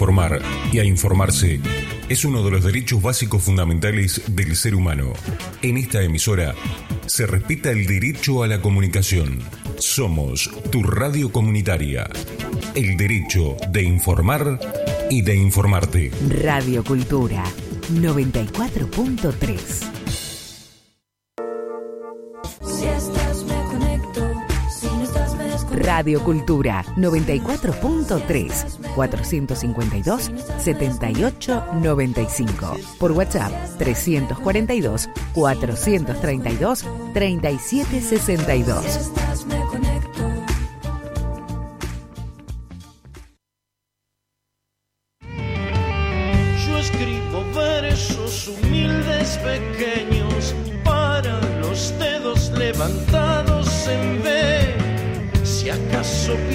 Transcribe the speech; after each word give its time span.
informar 0.00 0.40
y 0.72 0.78
a 0.78 0.84
informarse 0.84 1.60
es 2.08 2.24
uno 2.24 2.42
de 2.42 2.50
los 2.50 2.64
derechos 2.64 3.02
básicos 3.02 3.42
fundamentales 3.42 4.22
del 4.28 4.56
ser 4.56 4.74
humano. 4.74 5.12
En 5.60 5.76
esta 5.76 6.02
emisora 6.02 6.54
se 7.04 7.26
respeta 7.26 7.70
el 7.70 7.86
derecho 7.86 8.42
a 8.42 8.46
la 8.46 8.62
comunicación. 8.62 9.40
Somos 9.76 10.50
tu 10.70 10.82
radio 10.82 11.30
comunitaria. 11.30 12.08
El 12.74 12.96
derecho 12.96 13.58
de 13.68 13.82
informar 13.82 14.58
y 15.10 15.20
de 15.20 15.36
informarte. 15.36 16.10
Radio 16.42 16.82
Cultura 16.82 17.44
94.3 17.92 19.99
Radio 26.00 26.24
Cultura 26.24 26.82
94.3 26.96 28.94
452 28.94 30.30
78 30.56 31.64
95 31.74 32.76
por 32.98 33.12
WhatsApp 33.12 33.52
342 33.76 35.10
432 35.34 36.86
37 37.12 38.00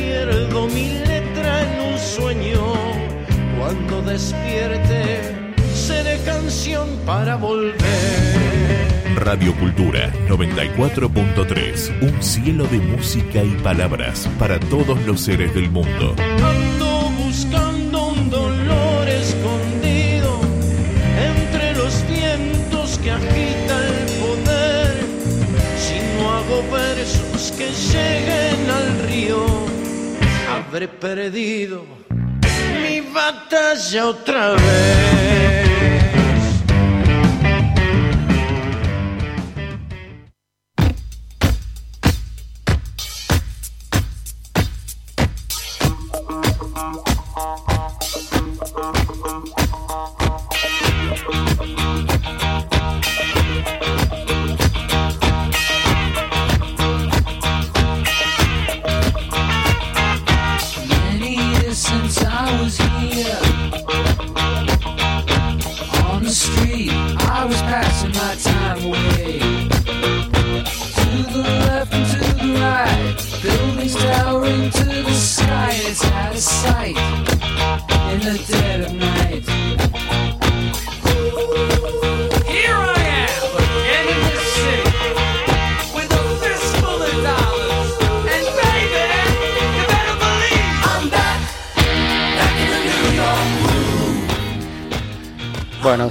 pierdo 0.06 0.68
mi 0.68 0.90
letra 1.08 1.64
en 1.64 1.94
un 1.94 1.98
sueño, 1.98 2.62
cuando 3.58 4.02
despierte 4.04 5.22
seré 5.74 6.20
canción 6.20 6.88
para 7.06 7.36
volver. 7.36 7.76
Radio 9.16 9.56
Cultura 9.56 10.12
94.3. 10.28 12.02
Un 12.02 12.22
cielo 12.22 12.66
de 12.68 12.78
música 12.78 13.44
y 13.44 13.52
palabras 13.64 14.30
para 14.38 14.60
todos 14.60 15.02
los 15.06 15.22
seres 15.22 15.54
del 15.54 15.72
mundo. 15.72 16.16
Ando 16.20 17.10
buscando 17.24 18.10
un 18.10 18.30
dolor 18.30 19.08
escondido 19.08 20.40
entre 21.34 21.74
los 21.76 21.94
vientos 22.08 23.00
que 23.00 23.12
agita 23.12 23.76
el 23.88 24.06
poder. 24.22 24.94
Si 25.84 25.98
no 26.18 26.32
hago 26.32 26.58
versos 26.72 27.54
que 27.58 27.68
lleguen 27.72 28.45
habré 30.76 30.90
perdido 30.90 31.86
mi 32.84 33.00
batalla 33.00 34.08
otra 34.08 34.56
vez. 34.56 35.65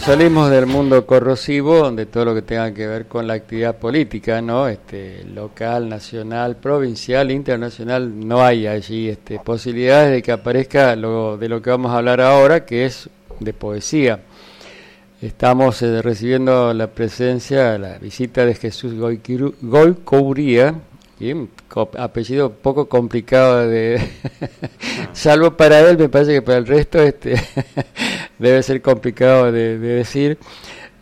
Salimos 0.04 0.50
del 0.50 0.66
mundo 0.66 1.06
corrosivo, 1.06 1.78
donde 1.78 2.04
todo 2.06 2.26
lo 2.26 2.34
que 2.34 2.42
tenga 2.42 2.72
que 2.74 2.86
ver 2.86 3.06
con 3.06 3.26
la 3.26 3.34
actividad 3.34 3.76
política, 3.76 4.42
¿no? 4.42 4.68
Este, 4.68 5.24
local, 5.24 5.88
nacional, 5.88 6.56
provincial, 6.56 7.30
internacional, 7.30 8.12
no 8.26 8.42
hay 8.44 8.66
allí 8.66 9.08
este, 9.08 9.38
posibilidades 9.38 10.12
de 10.12 10.22
que 10.22 10.32
aparezca 10.32 10.94
lo 10.94 11.38
de 11.38 11.48
lo 11.48 11.62
que 11.62 11.70
vamos 11.70 11.90
a 11.92 11.98
hablar 11.98 12.20
ahora, 12.20 12.66
que 12.66 12.84
es 12.84 13.08
de 13.40 13.52
poesía. 13.54 14.20
Estamos 15.22 15.80
eh, 15.80 16.02
recibiendo 16.02 16.74
la 16.74 16.88
presencia, 16.88 17.78
la 17.78 17.98
visita 17.98 18.44
de 18.44 18.54
Jesús 18.54 18.92
Goiquiru- 18.94 19.54
Apellido 21.98 22.52
poco 22.52 22.88
complicado 22.88 23.68
de... 23.68 24.00
Salvo 25.12 25.56
para 25.56 25.80
él, 25.80 25.98
me 25.98 26.08
parece 26.08 26.32
que 26.34 26.42
para 26.42 26.58
el 26.58 26.66
resto 26.66 27.00
este 27.02 27.34
debe 28.38 28.62
ser 28.62 28.82
complicado 28.82 29.50
de, 29.52 29.78
de 29.78 29.88
decir. 29.88 30.38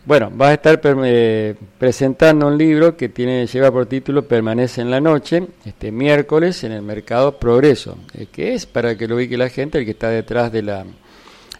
Bueno, 0.05 0.31
va 0.35 0.49
a 0.49 0.53
estar 0.53 0.81
eh, 1.05 1.55
presentando 1.77 2.47
un 2.47 2.57
libro 2.57 2.97
que 2.97 3.07
tiene 3.07 3.47
lleva 3.47 3.71
por 3.71 3.85
título 3.85 4.27
Permanece 4.27 4.81
en 4.81 4.91
la 4.91 4.99
noche, 4.99 5.47
este 5.65 5.93
miércoles 5.93 6.63
en 6.65 6.73
el 6.73 6.81
Mercado 6.81 7.39
Progreso, 7.39 7.97
eh, 8.13 8.27
que 8.29 8.53
es, 8.53 8.65
para 8.65 8.97
que 8.97 9.07
lo 9.07 9.15
ubique 9.15 9.37
la 9.37 9.47
gente, 9.47 9.77
el 9.77 9.85
que 9.85 9.91
está 9.91 10.09
detrás 10.09 10.51
de 10.51 10.61
la, 10.61 10.85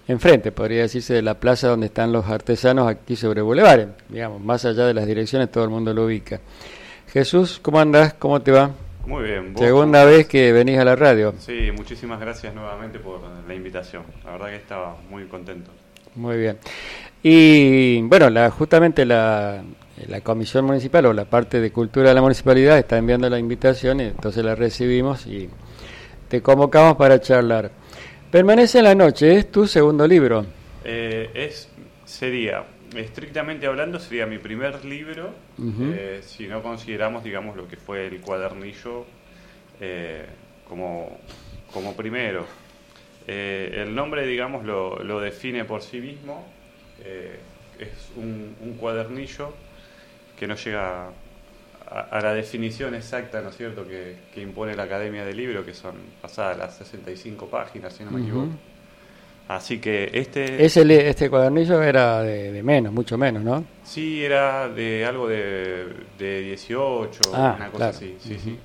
enfrente, 0.09 0.51
podría 0.51 0.81
decirse, 0.81 1.13
de 1.13 1.21
la 1.21 1.39
plaza 1.39 1.69
donde 1.69 1.85
están 1.85 2.11
los 2.11 2.25
artesanos 2.25 2.87
aquí 2.89 3.15
sobre 3.15 3.41
Boulevard, 3.41 3.87
digamos, 4.09 4.41
más 4.41 4.65
allá 4.65 4.85
de 4.85 4.93
las 4.93 5.07
direcciones, 5.07 5.49
todo 5.49 5.63
el 5.63 5.69
mundo 5.69 5.93
lo 5.93 6.05
ubica. 6.05 6.41
Jesús, 7.13 7.59
¿cómo 7.61 7.79
andás? 7.79 8.15
¿Cómo 8.15 8.41
te 8.41 8.49
va? 8.49 8.71
Muy 9.05 9.23
bien. 9.23 9.53
¿vos 9.53 9.61
Segunda 9.61 10.03
vez 10.03 10.25
que 10.27 10.51
venís 10.51 10.79
a 10.79 10.83
la 10.83 10.95
radio. 10.95 11.35
Sí, 11.37 11.69
muchísimas 11.71 12.19
gracias 12.19 12.55
nuevamente 12.55 12.97
por 12.97 13.21
la 13.47 13.53
invitación. 13.53 14.01
La 14.25 14.31
verdad 14.31 14.47
que 14.47 14.55
estaba 14.55 14.97
muy 15.11 15.25
contento. 15.25 15.69
Muy 16.15 16.37
bien. 16.37 16.57
Y 17.21 18.01
bueno, 18.01 18.31
la, 18.31 18.49
justamente 18.49 19.05
la, 19.05 19.61
la 20.07 20.21
comisión 20.21 20.65
municipal 20.65 21.05
o 21.05 21.13
la 21.13 21.25
parte 21.25 21.61
de 21.61 21.71
cultura 21.71 22.09
de 22.09 22.15
la 22.15 22.21
municipalidad 22.23 22.79
está 22.79 22.97
enviando 22.97 23.29
la 23.29 23.37
invitación, 23.37 23.99
y 23.99 24.05
entonces 24.05 24.43
la 24.43 24.55
recibimos 24.55 25.27
y 25.27 25.51
te 26.29 26.41
convocamos 26.41 26.97
para 26.97 27.21
charlar. 27.21 27.69
Permanece 28.31 28.79
en 28.79 28.85
la 28.85 28.95
noche, 28.95 29.35
es 29.37 29.51
tu 29.51 29.67
segundo 29.67 30.07
libro. 30.07 30.47
Eh, 30.83 31.29
es 31.35 31.69
sería, 32.05 32.63
estrictamente 32.95 33.67
hablando, 33.67 33.99
sería 33.99 34.25
mi 34.25 34.37
primer 34.37 34.83
libro, 34.85 35.33
eh, 35.93 36.21
si 36.23 36.47
no 36.47 36.61
consideramos, 36.61 37.23
digamos, 37.23 37.55
lo 37.55 37.67
que 37.67 37.77
fue 37.77 38.07
el 38.07 38.19
cuadernillo 38.21 39.05
eh, 39.79 40.25
como, 40.67 41.19
como 41.71 41.95
primero. 41.95 42.45
Eh, 43.27 43.83
el 43.85 43.95
nombre, 43.95 44.25
digamos, 44.27 44.65
lo, 44.65 45.01
lo 45.03 45.19
define 45.19 45.65
por 45.65 45.81
sí 45.81 45.99
mismo. 45.99 46.45
es 47.79 48.11
un, 48.15 48.55
un 48.61 48.73
cuadernillo 48.75 49.53
que 50.37 50.47
no 50.47 50.55
llega 50.55 51.07
a, 51.89 51.99
a 52.11 52.21
la 52.21 52.33
definición 52.33 52.95
exacta, 52.95 53.41
¿no 53.41 53.49
es 53.49 53.57
cierto?, 53.57 53.87
que, 53.87 54.15
que 54.33 54.41
impone 54.41 54.75
la 54.75 54.83
Academia 54.83 55.25
del 55.25 55.37
Libro, 55.37 55.65
que 55.65 55.73
son 55.73 55.95
pasadas 56.21 56.57
las 56.57 56.77
65 56.77 57.47
páginas, 57.47 57.93
si 57.93 58.03
no 58.03 58.11
me 58.11 58.21
equivoco. 58.21 58.47
Así 59.47 59.79
que 59.79 60.09
este... 60.13 60.63
Ese, 60.63 61.09
este 61.09 61.29
cuadernillo 61.29 61.81
era 61.83 62.21
de, 62.23 62.51
de 62.51 62.63
menos, 62.63 62.93
mucho 62.93 63.17
menos, 63.17 63.43
¿no? 63.43 63.65
Sí, 63.83 64.23
era 64.23 64.69
de 64.69 65.05
algo 65.05 65.27
de, 65.27 65.85
de 66.17 66.41
18, 66.41 67.19
Ah, 67.33 67.53
una 67.57 67.65
cosa 67.67 67.77
claro. 67.77 67.97
así. 67.97 68.15
Sí, 68.19 68.37
sí. 68.41 68.57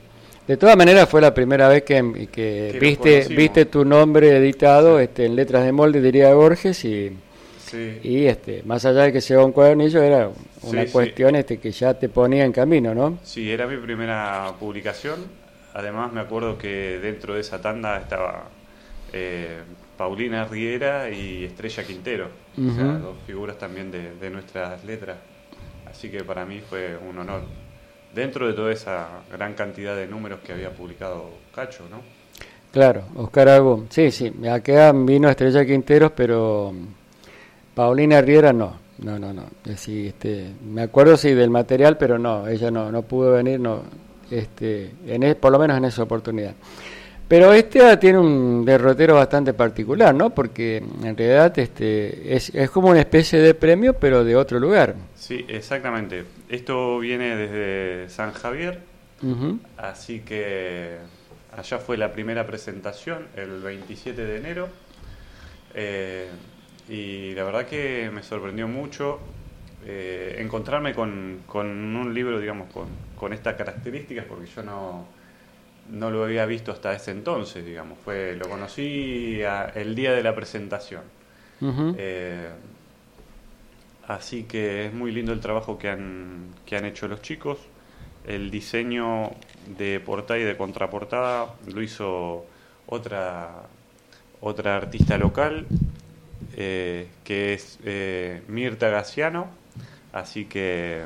De 0.47 0.57
todas 0.57 0.77
maneras 0.77 1.09
fue 1.09 1.21
la 1.21 1.35
primera 1.35 1.69
vez 1.69 1.83
que, 1.83 2.29
que 2.33 2.79
viste, 2.81 3.27
viste 3.29 3.67
tu 3.67 3.85
nombre 3.85 4.35
editado 4.37 4.99
este, 4.99 5.27
en 5.27 5.37
letras 5.37 5.65
de 5.65 5.73
molde, 5.73 6.01
diría 6.01 6.33
Borges, 6.33 6.85
y, 6.87 7.15
y 8.03 8.25
este, 8.25 8.63
más 8.65 8.85
allá 8.87 9.03
de 9.03 9.13
que 9.13 9.21
sea 9.21 9.45
un 9.45 9.53
cuadernillo, 9.53 10.03
era 10.03 10.31
una 10.63 10.87
cuestión 10.87 11.37
este, 11.37 11.59
que 11.59 11.71
ya 11.71 11.93
te 11.93 12.09
ponía 12.09 12.47
en 12.47 12.53
camino, 12.53 12.95
¿no? 12.95 13.19
Sí, 13.25 13.51
era 13.51 13.67
mi 13.67 13.77
primera 13.77 14.51
publicación. 14.59 15.27
Además, 15.75 16.13
me 16.15 16.21
acuerdo 16.21 16.57
que 16.57 16.99
dentro 16.99 17.35
de 17.35 17.43
esa 17.43 17.61
tanda 17.61 17.99
estaba 17.99 18.45
eh, 19.13 19.59
Paulina 19.99 20.45
Riera 20.47 21.11
y 21.11 21.45
Estrella 21.45 21.85
Quintero, 21.85 22.29
o 22.57 22.73
sea, 22.75 22.85
dos 22.99 23.17
figuras 23.27 23.59
también 23.59 23.91
de, 23.91 24.15
de 24.15 24.31
nuestras 24.31 24.83
letras. 24.85 25.19
Así 25.91 26.09
que 26.09 26.25
para 26.25 26.47
mí 26.47 26.61
fue 26.61 26.97
un 26.97 27.19
honor. 27.19 27.43
Dentro 28.15 28.47
de 28.47 28.55
toda 28.55 28.73
esa 28.73 29.09
gran 29.31 29.53
cantidad 29.55 29.95
de 29.95 30.07
números 30.07 30.39
que 30.47 30.53
había 30.53 30.71
publicado 30.71 31.31
Cacho, 31.55 31.83
¿no? 31.91 32.01
Claro, 32.73 33.03
Oscar 33.17 33.49
Agú. 33.51 33.87
Sí, 33.91 34.11
sí, 34.11 34.33
acá 34.49 34.93
vino 34.93 35.29
Estrella 35.29 35.67
Quinteros, 35.67 36.13
pero 36.13 36.73
Paulina 37.75 38.21
Riera 38.21 38.53
no. 38.53 38.87
No, 38.99 39.17
no, 39.19 39.33
no. 39.33 39.45
Decir, 39.65 40.09
este, 40.09 40.51
me 40.65 40.83
acuerdo 40.83 41.17
sí 41.17 41.33
del 41.33 41.51
material, 41.51 41.97
pero 41.97 42.19
no, 42.19 42.49
ella 42.49 42.71
no, 42.71 42.91
no 42.91 43.03
pudo 43.03 43.33
venir, 43.33 43.61
no, 43.61 43.83
este, 44.31 44.91
en 45.07 45.23
es- 45.23 45.37
por 45.37 45.53
lo 45.53 45.59
menos 45.59 45.77
en 45.79 45.85
esa 45.85 46.03
oportunidad. 46.03 46.55
Pero 47.29 47.53
este 47.53 47.97
tiene 47.99 48.19
un 48.19 48.65
derrotero 48.65 49.17
bastante 49.17 49.53
particular, 49.53 50.15
¿no? 50.15 50.31
Porque 50.31 50.79
en 50.79 51.15
realidad 51.15 51.57
este, 51.59 52.35
es, 52.35 52.49
es 52.55 52.71
como 52.71 52.89
una 52.89 53.01
especie 53.01 53.39
de 53.39 53.53
premio, 53.53 53.93
pero 53.93 54.25
de 54.25 54.35
otro 54.35 54.59
lugar. 54.59 54.95
Sí, 55.15 55.45
exactamente. 55.47 56.25
Esto 56.49 56.99
viene 56.99 57.37
desde 57.37 58.09
San 58.09 58.33
Javier, 58.33 58.81
así 59.77 60.21
que 60.21 60.97
allá 61.55 61.79
fue 61.79 61.99
la 61.99 62.13
primera 62.13 62.47
presentación, 62.47 63.27
el 63.37 63.61
27 63.61 64.25
de 64.25 64.37
enero. 64.39 64.69
Eh, 65.75 66.29
y 66.89 67.35
la 67.35 67.45
verdad 67.45 67.67
que 67.67 68.11
me 68.11 68.23
sorprendió 68.23 68.67
mucho 68.67 69.21
eh, 69.85 70.37
encontrarme 70.39 70.95
con, 70.95 71.43
con 71.47 71.67
un 71.67 72.15
libro, 72.15 72.41
digamos, 72.41 72.73
con, 72.73 72.87
con 73.15 73.35
estas 73.35 73.55
características, 73.55 74.25
porque 74.25 74.47
yo 74.47 74.63
no, 74.63 75.18
no 75.91 76.11
lo 76.11 76.25
había 76.25 76.47
visto 76.47 76.73
hasta 76.73 76.93
ese 76.95 77.11
entonces, 77.13 77.65
digamos. 77.65 77.99
Fue, 78.05 78.37
lo 78.37 78.49
conocí 78.49 79.43
a- 79.43 79.67
el 79.75 79.95
día 79.95 80.13
de 80.13 80.23
la 80.23 80.35
presentación. 80.35 81.03
Eh, 81.93 82.51
así 84.07 84.45
que 84.45 84.87
es 84.87 84.93
muy 84.95 85.13
lindo 85.13 85.33
el 85.33 85.41
trabajo 85.41 85.79
que 85.79 85.89
han, 85.91 86.55
que 86.67 86.77
han 86.77 86.85
hecho 86.85 87.09
los 87.09 87.23
chicos. 87.23 87.59
El 88.25 88.51
diseño 88.51 89.31
de 89.67 90.01
portada 90.01 90.39
y 90.41 90.45
de 90.45 90.57
contraportada 90.57 91.55
lo 91.67 91.83
hizo 91.83 92.47
otra, 92.87 93.63
otra 94.41 94.77
artista 94.77 95.19
local, 95.19 95.67
eh, 96.55 97.09
que 97.25 97.55
es 97.55 97.79
eh, 97.85 98.43
Mirta 98.49 98.89
Gaciano. 98.91 99.49
Así 100.13 100.47
que 100.47 101.05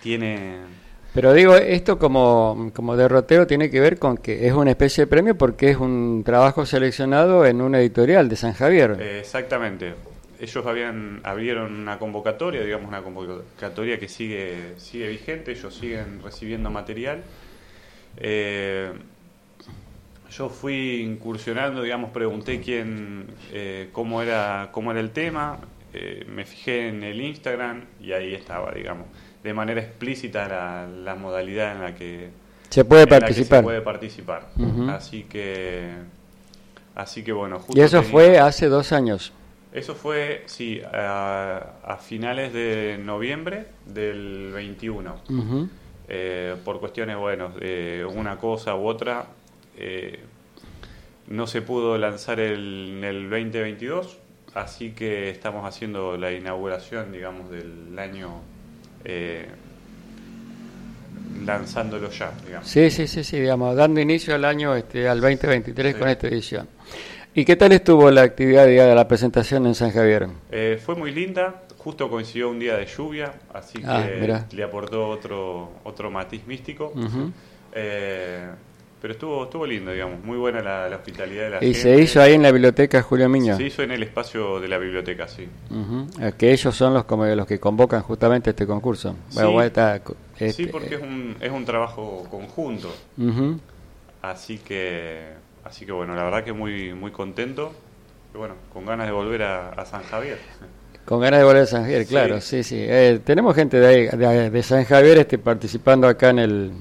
tiene... 0.00 0.66
Pero 1.14 1.34
digo, 1.34 1.56
esto 1.56 1.98
como, 1.98 2.70
como 2.74 2.96
derrotero 2.96 3.46
tiene 3.46 3.70
que 3.70 3.80
ver 3.80 3.98
con 3.98 4.16
que 4.16 4.46
es 4.46 4.54
una 4.54 4.70
especie 4.70 5.04
de 5.04 5.06
premio 5.08 5.36
porque 5.36 5.68
es 5.68 5.76
un 5.76 6.22
trabajo 6.24 6.64
seleccionado 6.64 7.44
en 7.44 7.60
una 7.60 7.80
editorial 7.80 8.30
de 8.30 8.36
San 8.36 8.54
Javier. 8.54 8.98
Exactamente. 9.00 9.94
Ellos 10.40 10.66
habían 10.66 11.20
abrieron 11.22 11.72
una 11.72 11.98
convocatoria, 11.98 12.62
digamos 12.62 12.88
una 12.88 13.02
convocatoria 13.02 13.98
que 13.98 14.08
sigue 14.08 14.72
sigue 14.78 15.08
vigente. 15.08 15.52
Ellos 15.52 15.74
siguen 15.74 16.20
recibiendo 16.24 16.70
material. 16.70 17.22
Eh, 18.16 18.90
yo 20.30 20.48
fui 20.48 21.02
incursionando, 21.02 21.82
digamos, 21.82 22.10
pregunté 22.10 22.60
quién, 22.60 23.26
eh, 23.52 23.90
cómo 23.92 24.22
era 24.22 24.70
cómo 24.72 24.90
era 24.92 25.00
el 25.00 25.10
tema. 25.10 25.58
eh, 25.94 26.24
me 26.26 26.46
fijé 26.46 26.88
en 26.88 27.02
el 27.04 27.20
Instagram 27.20 27.84
y 28.00 28.12
ahí 28.12 28.32
estaba, 28.34 28.72
digamos, 28.72 29.06
de 29.42 29.54
manera 29.54 29.80
explícita 29.80 30.46
la, 30.48 30.86
la 30.86 31.14
modalidad 31.14 31.72
en 31.72 31.80
la 31.82 31.94
que 31.94 32.30
se 32.70 32.84
puede 32.84 33.06
participar. 33.06 33.58
se 33.60 33.62
puede 33.64 33.80
participar. 33.82 34.48
Ujú. 34.56 34.88
Así 34.90 35.24
que 35.24 35.90
así 36.94 37.22
que 37.24 37.32
bueno. 37.32 37.56
Y 37.56 37.60
justo 37.66 37.82
eso 37.82 37.96
tenía- 37.98 38.10
fue 38.12 38.38
hace 38.38 38.68
dos 38.68 38.92
años. 38.92 39.32
eso 39.72 39.94
fue, 39.94 40.42
sí, 40.46 40.80
a, 40.92 41.74
a 41.84 41.96
finales 41.98 42.52
de 42.52 42.98
noviembre 43.02 43.66
del 43.86 44.50
21. 44.54 45.16
Ujú. 45.28 45.68
Eh, 46.08 46.56
por 46.64 46.78
cuestiones, 46.80 47.16
bueno, 47.16 47.48
de 47.50 48.06
una 48.06 48.36
cosa 48.36 48.74
u 48.76 48.86
otra, 48.86 49.26
eh, 49.78 50.20
no 51.28 51.46
se 51.46 51.62
pudo 51.62 51.96
lanzar 51.96 52.38
el, 52.40 52.96
en 52.98 53.04
el 53.04 53.30
2022, 53.30 54.18
así 54.54 54.90
que 54.90 55.30
estamos 55.30 55.66
haciendo 55.66 56.16
la 56.18 56.32
inauguración, 56.32 57.12
digamos, 57.12 57.50
del 57.50 57.98
año 57.98 58.40
eh, 59.04 59.48
lanzándolo 61.44 62.10
ya, 62.10 62.32
digamos. 62.46 62.68
Sí, 62.68 62.90
sí, 62.90 63.06
sí, 63.06 63.24
sí, 63.24 63.40
digamos, 63.40 63.74
dando 63.76 64.00
inicio 64.00 64.34
al 64.34 64.44
año, 64.44 64.74
este, 64.76 65.08
al 65.08 65.20
2023 65.20 65.94
Sí. 65.94 65.98
con 65.98 66.08
esta 66.08 66.28
edición. 66.28 66.68
¿Y 67.34 67.44
qué 67.44 67.56
tal 67.56 67.72
estuvo 67.72 68.10
la 68.10 68.22
actividad 68.22 68.66
día 68.66 68.84
de 68.86 68.94
la 68.94 69.08
presentación 69.08 69.66
en 69.66 69.74
San 69.74 69.90
Javier? 69.90 70.28
Eh, 70.50 70.78
fue 70.84 70.94
muy 70.94 71.10
linda, 71.12 71.62
justo 71.78 72.08
coincidió 72.10 72.50
un 72.50 72.58
día 72.58 72.76
de 72.76 72.86
lluvia, 72.86 73.32
así 73.54 73.78
que 73.78 73.86
Ah, 73.86 74.06
mirá. 74.20 74.46
le 74.52 74.62
aportó 74.62 75.08
otro, 75.08 75.72
otro 75.84 76.10
matiz 76.10 76.46
místico. 76.46 76.92
Eh, 77.74 78.48
pero 79.02 79.12
estuvo, 79.14 79.42
estuvo 79.44 79.66
lindo, 79.66 79.90
digamos, 79.90 80.24
muy 80.24 80.38
buena 80.38 80.62
la, 80.62 80.88
la 80.88 80.96
hospitalidad 80.96 81.42
de 81.44 81.50
la 81.50 81.56
Y 81.58 81.74
gente. 81.74 81.80
se 81.80 82.00
hizo 82.00 82.22
ahí 82.22 82.34
en 82.34 82.42
la 82.44 82.52
biblioteca 82.52 83.02
Julio 83.02 83.28
Miño. 83.28 83.56
Se 83.56 83.64
hizo 83.64 83.82
en 83.82 83.90
el 83.90 84.02
espacio 84.04 84.60
de 84.60 84.68
la 84.68 84.78
biblioteca, 84.78 85.26
sí. 85.26 85.48
Eh, 86.20 86.32
Que 86.38 86.52
ellos 86.52 86.74
son 86.74 86.94
los 86.94 87.04
como 87.04 87.26
los 87.26 87.46
que 87.46 87.58
convocan 87.58 88.00
justamente 88.02 88.50
este 88.50 88.64
concurso. 88.66 89.16
Bueno, 89.34 89.50
Sí. 90.38 90.50
sí, 90.52 90.62
este, 90.62 90.66
porque 90.68 90.94
es 90.94 91.02
un, 91.02 91.36
es 91.40 91.50
un 91.50 91.64
trabajo 91.64 92.26
conjunto, 92.30 92.94
así 94.22 94.58
que, 94.58 95.32
así 95.64 95.84
que 95.86 95.92
bueno, 95.92 96.14
la 96.14 96.24
verdad 96.24 96.44
que 96.44 96.52
muy, 96.52 96.94
muy 96.94 97.10
contento. 97.10 97.72
Y 98.34 98.38
bueno, 98.38 98.54
con 98.72 98.86
ganas 98.86 99.06
de 99.06 99.12
volver 99.12 99.42
a, 99.42 99.70
a 99.70 99.84
San 99.84 100.02
Javier. 100.04 100.38
Con 101.04 101.20
ganas 101.20 101.40
de 101.40 101.44
volver 101.44 101.62
a 101.62 101.66
San 101.66 101.82
Javier, 101.82 102.02
Sí. 102.04 102.08
claro, 102.08 102.40
sí, 102.40 102.62
sí. 102.62 102.76
Eh, 102.78 103.20
tenemos 103.24 103.54
gente 103.54 103.78
de, 103.78 103.86
ahí, 103.86 104.08
de, 104.16 104.50
de 104.50 104.62
San 104.62 104.84
Javier 104.84 105.18
este, 105.18 105.36
participando 105.38 106.06
acá 106.08 106.30
en 106.30 106.38
el, 106.38 106.72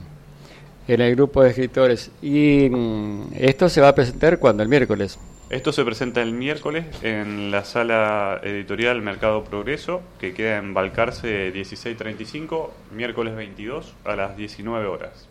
en 0.94 1.00
el 1.00 1.16
grupo 1.16 1.42
de 1.42 1.52
escritores. 1.52 2.12
Y 2.22 2.68
mm, 2.70 3.34
esto 3.38 3.70
se 3.70 3.80
va 3.80 3.90
a 3.90 3.96
presentar 3.96 4.40
cuando, 4.40 4.62
el 4.62 4.68
miércoles. 4.68 5.18
Esto 5.50 5.72
se 5.72 5.86
presenta 5.86 6.22
el 6.22 6.34
miércoles 6.34 6.86
en 7.02 7.50
la 7.50 7.64
sala 7.64 8.42
editorial 8.44 9.02
Mercado 9.02 9.44
Progreso, 9.44 10.02
que 10.20 10.34
queda 10.34 10.58
en 10.58 10.74
Balcarce 10.74 11.52
1635, 11.54 12.74
miércoles 12.94 13.36
22 13.36 13.94
a 14.04 14.16
las 14.16 14.36
19 14.36 14.86
horas. 14.86 15.28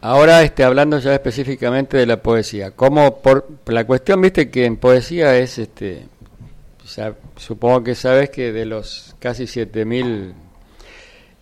Ahora 0.00 0.42
este, 0.42 0.64
hablando 0.64 0.98
ya 0.98 1.14
específicamente 1.14 1.96
de 1.96 2.06
la 2.06 2.20
poesía. 2.22 2.72
Como 2.72 3.20
por 3.20 3.46
la 3.66 3.84
cuestión, 3.84 4.20
viste 4.20 4.50
que 4.50 4.64
en 4.64 4.78
poesía 4.78 5.36
es, 5.36 5.58
este, 5.58 6.06
ya, 6.96 7.14
supongo 7.36 7.84
que 7.84 7.94
sabes 7.94 8.30
que 8.30 8.52
de 8.52 8.64
los 8.64 9.14
casi 9.20 9.46
7000 9.46 10.34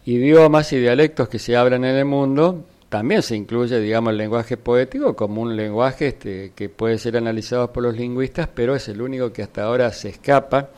idiomas 0.05 0.73
y 0.73 0.79
dialectos 0.79 1.29
que 1.29 1.38
se 1.38 1.57
hablan 1.57 1.85
en 1.85 1.97
el 1.97 2.05
mundo, 2.05 2.65
también 2.88 3.23
se 3.23 3.37
incluye, 3.37 3.80
digamos, 3.80 4.12
el 4.12 4.18
lenguaje 4.18 4.57
poético 4.57 5.14
como 5.14 5.42
un 5.42 5.57
lenguaje 5.57 6.09
este, 6.09 6.52
que 6.54 6.68
puede 6.68 6.99
ser 6.99 7.16
analizado 7.16 7.73
por 7.73 7.83
los 7.83 7.97
lingüistas, 7.97 8.49
pero 8.54 8.75
es 8.75 8.88
el 8.88 9.02
único 9.02 9.33
que 9.33 9.42
hasta 9.42 9.64
ahora 9.64 9.92
se 9.92 10.09
escapa 10.09 10.71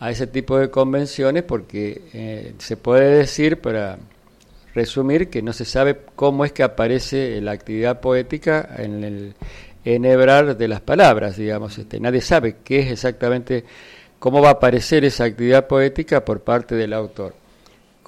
a 0.00 0.10
ese 0.10 0.26
tipo 0.26 0.58
de 0.58 0.70
convenciones 0.70 1.44
porque 1.44 2.02
eh, 2.12 2.54
se 2.58 2.76
puede 2.76 3.18
decir, 3.18 3.60
para 3.60 3.98
resumir, 4.74 5.28
que 5.28 5.42
no 5.42 5.52
se 5.52 5.64
sabe 5.64 5.98
cómo 6.16 6.44
es 6.44 6.52
que 6.52 6.62
aparece 6.62 7.40
la 7.40 7.52
actividad 7.52 8.00
poética 8.00 8.68
en 8.76 9.04
el 9.04 9.34
enhebrar 9.84 10.56
de 10.56 10.68
las 10.68 10.80
palabras, 10.80 11.36
digamos. 11.36 11.78
Este, 11.78 12.00
nadie 12.00 12.20
sabe 12.20 12.56
qué 12.64 12.80
es 12.80 12.90
exactamente, 12.90 13.64
cómo 14.18 14.40
va 14.40 14.48
a 14.48 14.52
aparecer 14.52 15.04
esa 15.04 15.24
actividad 15.24 15.66
poética 15.68 16.24
por 16.24 16.40
parte 16.40 16.74
del 16.74 16.92
autor. 16.92 17.34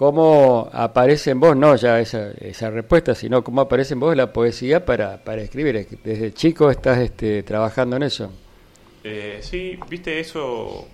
¿Cómo 0.00 0.70
aparece 0.72 1.32
en 1.32 1.40
vos, 1.40 1.54
no 1.54 1.76
ya 1.76 2.00
esa, 2.00 2.30
esa 2.40 2.70
respuesta, 2.70 3.14
sino 3.14 3.44
cómo 3.44 3.60
aparece 3.60 3.92
en 3.92 4.00
vos 4.00 4.16
la 4.16 4.32
poesía 4.32 4.82
para, 4.82 5.22
para 5.22 5.42
escribir? 5.42 5.86
Desde 6.02 6.32
chico 6.32 6.70
estás 6.70 7.00
este, 7.00 7.42
trabajando 7.42 7.96
en 7.96 8.04
eso. 8.04 8.32
Eh, 9.04 9.40
sí, 9.42 9.78
viste, 9.90 10.18
eso 10.18 10.88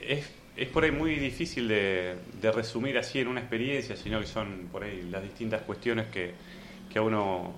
es, 0.00 0.28
es 0.56 0.68
por 0.70 0.82
ahí 0.82 0.90
muy 0.90 1.14
difícil 1.14 1.68
de, 1.68 2.16
de 2.42 2.50
resumir 2.50 2.98
así 2.98 3.20
en 3.20 3.28
una 3.28 3.38
experiencia, 3.38 3.96
sino 3.96 4.18
que 4.18 4.26
son 4.26 4.68
por 4.72 4.82
ahí 4.82 5.08
las 5.08 5.22
distintas 5.22 5.62
cuestiones 5.62 6.08
que, 6.08 6.32
que 6.92 6.98
a 6.98 7.02
uno 7.02 7.52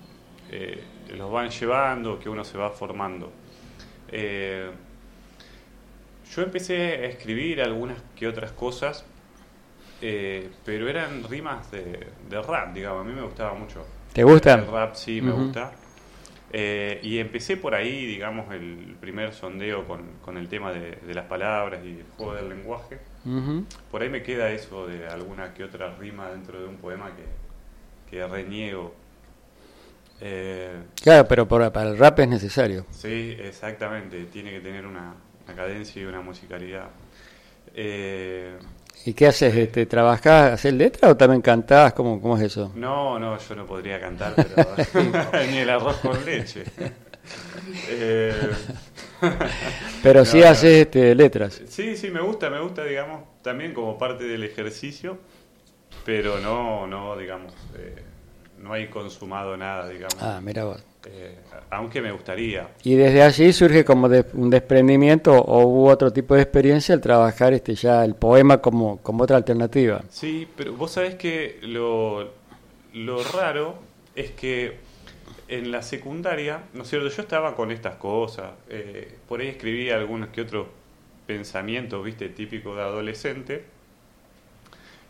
eh, 0.50 0.78
los 1.16 1.33
van 1.33 1.49
llevando, 1.49 2.21
que 2.21 2.28
uno 2.28 2.45
se 2.45 2.59
va 2.59 2.69
formando. 2.69 3.33
Eh, 4.11 4.69
yo 6.37 6.42
empecé 6.42 6.76
a 6.76 7.07
escribir 7.07 7.62
algunas 7.62 7.97
que 8.14 8.28
otras 8.28 8.52
cosas, 8.52 9.07
eh, 10.02 10.50
pero 10.64 10.88
eran 10.88 11.25
rimas 11.25 11.71
de, 11.71 12.06
de 12.28 12.42
rap, 12.42 12.75
digamos, 12.75 13.06
a 13.06 13.09
mí 13.09 13.14
me 13.14 13.23
gustaba 13.23 13.54
mucho. 13.54 13.87
¿Te 14.12 14.25
gusta? 14.25 14.54
El 14.54 14.66
rap 14.66 14.94
sí 14.94 15.23
me 15.23 15.32
gusta. 15.32 15.73
Eh, 16.54 17.00
y 17.02 17.18
empecé 17.18 17.56
por 17.56 17.75
ahí, 17.75 18.04
digamos, 18.04 18.52
el 18.52 18.94
primer 19.00 19.32
sondeo 19.32 19.87
con, 19.87 20.02
con 20.21 20.37
el 20.37 20.49
tema 20.49 20.71
de, 20.71 20.97
de 20.97 21.14
las 21.14 21.25
palabras 21.25 21.80
y 21.82 22.00
el 22.00 22.04
juego 22.18 22.35
del 22.35 22.50
lenguaje. 22.50 22.99
Por 23.90 24.02
ahí 24.02 24.11
me 24.11 24.23
queda 24.23 24.50
eso 24.50 24.87
de 24.87 25.06
alguna 25.06 25.54
que 25.54 25.64
otra 25.64 25.94
rima 25.97 26.28
dentro 26.30 26.61
de 26.61 26.66
un 26.66 26.76
poema 26.76 27.11
que, 27.16 28.11
que 28.11 28.26
reniego. 28.26 28.94
Eh, 30.21 30.82
Claro, 31.02 31.26
pero 31.26 31.49
para 31.49 31.88
el 31.88 31.97
rap 31.97 32.18
es 32.21 32.28
necesario. 32.28 32.85
sí, 32.90 33.35
exactamente. 33.40 34.25
Tiene 34.26 34.50
que 34.50 34.61
tener 34.61 34.85
una, 34.87 35.14
una 35.47 35.54
cadencia 35.56 36.02
y 36.02 36.04
una 36.04 36.21
musicalidad. 36.21 36.88
Eh, 37.75 38.59
¿Y 39.04 39.14
qué 39.14 39.26
haces? 39.26 39.54
Este, 39.56 39.87
¿Trabajás, 39.87 40.52
haces 40.52 40.73
letra 40.75 41.11
o 41.11 41.16
también 41.16 41.42
cantás? 41.42 41.92
¿Cómo, 41.92 42.21
¿Cómo 42.21 42.37
es 42.37 42.42
eso? 42.44 42.73
No, 42.76 43.18
no, 43.18 43.37
yo 43.38 43.54
no 43.56 43.66
podría 43.66 44.00
cantar, 44.00 44.35
pero 44.37 44.66
ni 45.50 45.59
el 45.59 45.71
arroz 45.71 45.97
con 45.99 46.25
leche. 46.25 46.64
Eh, 47.88 48.35
Pero 50.02 50.25
sí 50.25 50.40
no. 50.40 50.49
haces 50.49 50.82
este, 50.82 51.14
letras. 51.14 51.62
Sí, 51.68 51.97
sí, 51.97 52.11
me 52.11 52.21
gusta, 52.21 52.50
me 52.50 52.61
gusta, 52.61 52.82
digamos, 52.85 53.23
también 53.42 53.73
como 53.73 53.97
parte 53.97 54.25
del 54.25 54.42
ejercicio, 54.42 55.18
pero 56.04 56.40
no, 56.40 56.88
no, 56.88 57.16
digamos, 57.16 57.52
eh, 57.78 58.02
no 58.62 58.73
hay 58.73 58.87
consumado 58.88 59.57
nada, 59.57 59.88
digamos. 59.88 60.16
Ah, 60.21 60.40
mira 60.42 60.64
vos. 60.64 60.83
Eh, 61.07 61.37
aunque 61.71 62.00
me 62.00 62.12
gustaría. 62.12 62.69
Y 62.85 62.95
desde 62.95 63.23
allí 63.23 63.52
surge 63.52 63.85
como 63.85 64.09
de- 64.09 64.25
un 64.35 64.50
desprendimiento 64.50 65.33
o 65.37 65.66
hubo 65.66 65.88
otro 65.90 66.12
tipo 66.12 66.35
de 66.37 66.42
experiencia 66.42 66.95
al 66.95 67.00
trabajar 67.00 67.52
este 67.52 67.75
ya 67.75 68.04
el 68.04 68.14
poema 68.14 68.59
como, 68.59 68.99
como 68.99 69.25
otra 69.25 69.37
alternativa. 69.37 70.02
Sí, 70.11 70.47
pero 70.57 70.75
vos 70.75 70.92
sabés 70.92 71.16
que 71.16 71.59
lo, 71.62 72.31
lo 72.95 73.23
raro 73.25 73.75
es 74.14 74.31
que 74.31 74.78
en 75.49 75.73
la 75.73 75.83
secundaria, 75.83 76.62
¿no 76.73 76.83
es 76.85 76.88
cierto? 76.88 77.09
Yo 77.09 77.23
estaba 77.23 77.57
con 77.57 77.73
estas 77.73 77.97
cosas, 77.97 78.52
eh, 78.69 79.16
por 79.28 79.40
ahí 79.40 79.49
escribía 79.49 79.97
algunos 79.97 80.28
que 80.28 80.42
otros 80.42 80.69
pensamientos, 81.26 82.02
viste, 82.04 82.28
típicos 82.28 82.76
de 82.76 82.83
adolescente. 82.83 83.64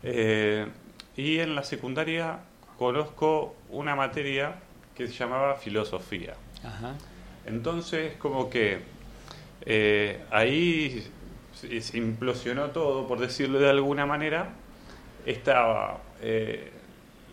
Eh, 0.02 0.66
y 1.16 1.38
en 1.38 1.54
la 1.54 1.62
secundaria 1.64 2.38
conozco 2.82 3.54
una 3.70 3.94
materia 3.94 4.56
que 4.96 5.06
se 5.06 5.12
llamaba 5.14 5.54
filosofía. 5.54 6.34
Ajá. 6.64 6.94
Entonces, 7.46 8.14
como 8.18 8.50
que 8.50 8.80
eh, 9.64 10.20
ahí 10.30 11.06
se 11.54 11.96
implosionó 11.96 12.70
todo, 12.70 13.06
por 13.06 13.20
decirlo 13.20 13.60
de 13.60 13.70
alguna 13.70 14.04
manera. 14.06 14.50
Estaba 15.24 16.00
eh, 16.20 16.72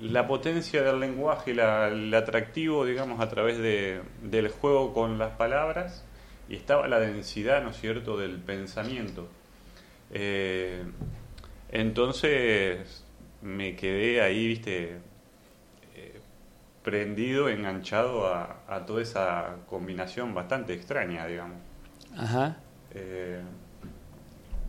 la 0.01 0.27
potencia 0.27 0.83
del 0.83 0.99
lenguaje, 0.99 1.55
la- 1.55 1.87
el 1.87 2.13
atractivo, 2.13 2.85
digamos, 2.85 3.19
a 3.19 3.27
través 3.29 3.57
de- 3.57 4.01
del 4.21 4.49
juego 4.49 4.93
con 4.93 5.17
las 5.17 5.31
palabras, 5.31 6.05
y 6.47 6.55
estaba 6.55 6.87
la 6.87 6.99
densidad, 6.99 7.63
¿no 7.63 7.71
es 7.71 7.77
cierto?, 7.81 8.17
del 8.17 8.37
pensamiento. 8.37 9.27
Eh, 10.11 10.83
entonces, 11.71 13.03
me 13.41 13.75
quedé 13.75 14.21
ahí, 14.21 14.47
viste, 14.47 14.97
prendido, 16.83 17.49
enganchado 17.49 18.27
a, 18.27 18.63
a 18.67 18.85
toda 18.85 19.01
esa 19.01 19.55
combinación 19.67 20.33
bastante 20.33 20.73
extraña, 20.73 21.25
digamos. 21.25 21.57
Ajá. 22.17 22.57
Eh, 22.91 23.41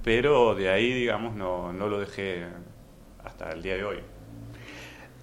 pero 0.03 0.55
de 0.55 0.71
ahí, 0.71 0.93
digamos, 0.93 1.35
no, 1.35 1.73
no 1.73 1.89
lo 1.89 2.01
dejé 2.01 2.47
hasta 3.25 3.51
el 3.51 3.63
día 3.63 3.77
de 3.77 3.85
hoy. 3.85 3.99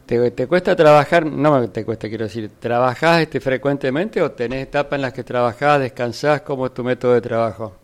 ¿Te, 0.05 0.31
te 0.31 0.47
cuesta 0.47 0.75
trabajar? 0.75 1.25
No 1.25 1.69
te 1.69 1.83
cuesta, 1.83 2.07
quiero 2.07 2.25
decir, 2.25 2.49
¿trabajás 2.59 3.21
este, 3.21 3.41
frecuentemente 3.41 4.21
o 4.21 4.31
tenés 4.31 4.63
etapas 4.63 4.97
en 4.97 5.01
las 5.01 5.13
que 5.13 5.23
trabajás, 5.23 5.81
descansás? 5.81 6.41
¿Cómo 6.41 6.67
es 6.67 6.73
tu 6.73 6.83
método 6.83 7.13
de 7.13 7.21
trabajo? 7.21 7.75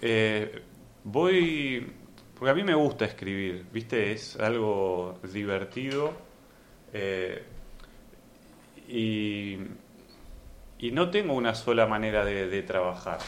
Eh, 0.00 0.62
voy, 1.02 1.92
porque 2.38 2.50
a 2.50 2.54
mí 2.54 2.62
me 2.62 2.74
gusta 2.74 3.04
escribir, 3.04 3.66
¿viste? 3.72 4.12
Es 4.12 4.36
algo 4.36 5.18
divertido 5.32 6.12
eh, 6.92 7.42
y, 8.92 9.58
no 10.92 11.10
tengo 11.10 11.32
una 11.34 11.54
sola 11.54 11.86
manera 11.86 12.24
de, 12.24 12.62
trabajar. 12.62 13.18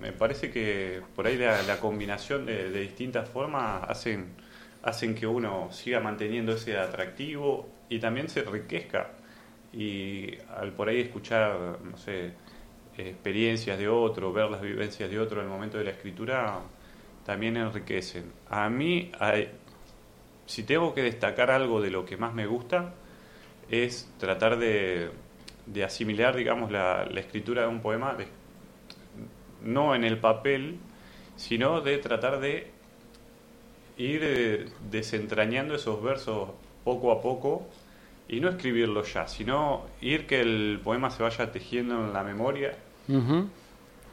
Me 0.00 0.12
parece 0.12 0.50
que 0.50 1.02
por 1.16 1.26
ahí 1.26 1.36
la, 1.36 1.78
combinación 1.80 2.46
de, 2.46 2.70
de 2.70 2.80
distintas 2.80 3.28
formas 3.28 3.82
hacen, 3.88 4.34
hacen 4.82 5.14
que 5.14 5.26
uno 5.26 5.72
siga 5.72 6.00
manteniendo 6.00 6.52
ese 6.52 6.78
atractivo 6.78 7.68
y 7.88 7.98
también 7.98 8.28
se 8.28 8.40
enriquezca. 8.40 9.10
Y 9.72 10.36
al 10.56 10.72
por 10.72 10.88
ahí 10.88 11.00
escuchar, 11.00 11.78
no 11.82 11.96
sé, 11.96 12.32
experiencias 12.96 13.78
de 13.78 13.88
otro, 13.88 14.32
ver 14.32 14.50
las 14.50 14.60
vivencias 14.60 15.10
de 15.10 15.18
otro 15.18 15.40
en 15.40 15.46
el 15.46 15.52
momento 15.52 15.78
de 15.78 15.84
la 15.84 15.90
escritura, 15.90 16.60
también 17.24 17.56
enriquecen. 17.56 18.32
A 18.50 18.68
mí, 18.68 19.10
si 20.46 20.62
tengo 20.62 20.94
que 20.94 21.02
destacar 21.02 21.50
algo 21.50 21.80
de 21.80 21.90
lo 21.90 22.04
que 22.04 22.16
más 22.16 22.34
me 22.34 22.46
gusta, 22.46 22.94
es 23.72 24.08
tratar 24.18 24.58
de, 24.58 25.10
de 25.66 25.82
asimilar, 25.84 26.36
digamos, 26.36 26.70
la, 26.70 27.06
la 27.06 27.20
escritura 27.20 27.62
de 27.62 27.68
un 27.68 27.80
poema, 27.80 28.14
de- 28.14 28.28
no 29.62 29.94
en 29.94 30.04
el 30.04 30.18
papel, 30.18 30.78
sino 31.36 31.80
de 31.80 31.98
tratar 31.98 32.38
de 32.40 32.70
ir 33.96 34.20
eh, 34.22 34.66
desentrañando 34.90 35.74
esos 35.74 36.02
versos 36.02 36.50
poco 36.84 37.12
a 37.12 37.20
poco 37.22 37.66
y 38.28 38.40
no 38.40 38.48
escribirlos 38.48 39.12
ya, 39.14 39.26
sino 39.28 39.84
ir 40.00 40.26
que 40.26 40.40
el 40.40 40.80
poema 40.82 41.10
se 41.10 41.22
vaya 41.22 41.50
tejiendo 41.52 41.94
en 42.04 42.12
la 42.12 42.22
memoria 42.22 42.74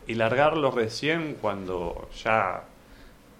y 0.07 0.15
largarlo 0.15 0.71
recién 0.71 1.35
cuando 1.41 2.09
ya 2.23 2.63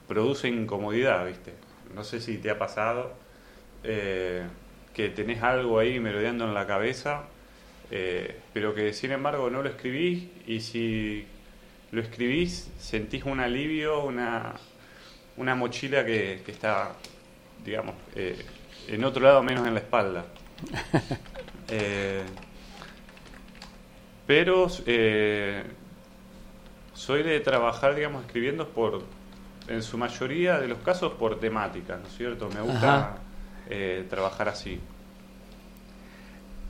produce 0.08 0.48
incomodidad, 0.48 1.26
¿viste? 1.26 1.54
No 1.96 2.04
sé 2.04 2.20
si 2.20 2.38
te 2.38 2.50
ha 2.50 2.58
pasado 2.58 3.14
eh, 3.84 4.44
que 5.00 5.08
tenés 5.08 5.42
algo 5.42 5.80
ahí 5.80 5.98
merodeando 5.98 6.44
en 6.44 6.54
la 6.54 6.68
cabeza, 6.68 7.22
eh, 7.90 8.36
pero 8.52 8.76
que 8.76 8.92
sin 8.92 9.14
embargo 9.14 9.50
no 9.50 9.64
lo 9.64 9.70
escribís 9.70 10.28
y 10.46 10.60
si 10.60 11.26
lo 11.94 12.02
escribís 12.02 12.70
sentís 12.78 13.24
un 13.24 13.40
alivio, 13.40 14.04
una, 14.04 14.56
una 15.38 15.56
mochila 15.56 16.06
que, 16.06 16.42
que 16.46 16.52
está, 16.52 16.92
digamos, 17.64 17.96
eh, 18.14 18.46
en 18.90 19.06
otro 19.06 19.24
lado 19.24 19.42
menos 19.42 19.66
en 19.66 19.74
la 19.74 19.80
espalda. 19.80 20.26
Eh, 21.72 22.24
pero 24.26 24.68
soy 26.96 27.22
de 27.22 27.40
trabajar, 27.42 27.94
digamos, 27.94 28.26
escribiendo 28.26 28.68
por, 28.70 29.04
en 29.68 29.84
su 29.84 29.96
mayoría 29.96 30.60
de 30.60 30.68
los 30.68 30.80
casos, 30.80 31.14
por 31.14 31.40
temática, 31.40 31.98
¿no 31.98 32.08
es 32.08 32.18
cierto? 32.18 32.50
Me 32.50 32.62
gusta 32.62 32.98
Ajá. 32.98 33.20
Eh, 33.70 34.06
trabajar 34.10 34.50
así. 34.50 34.80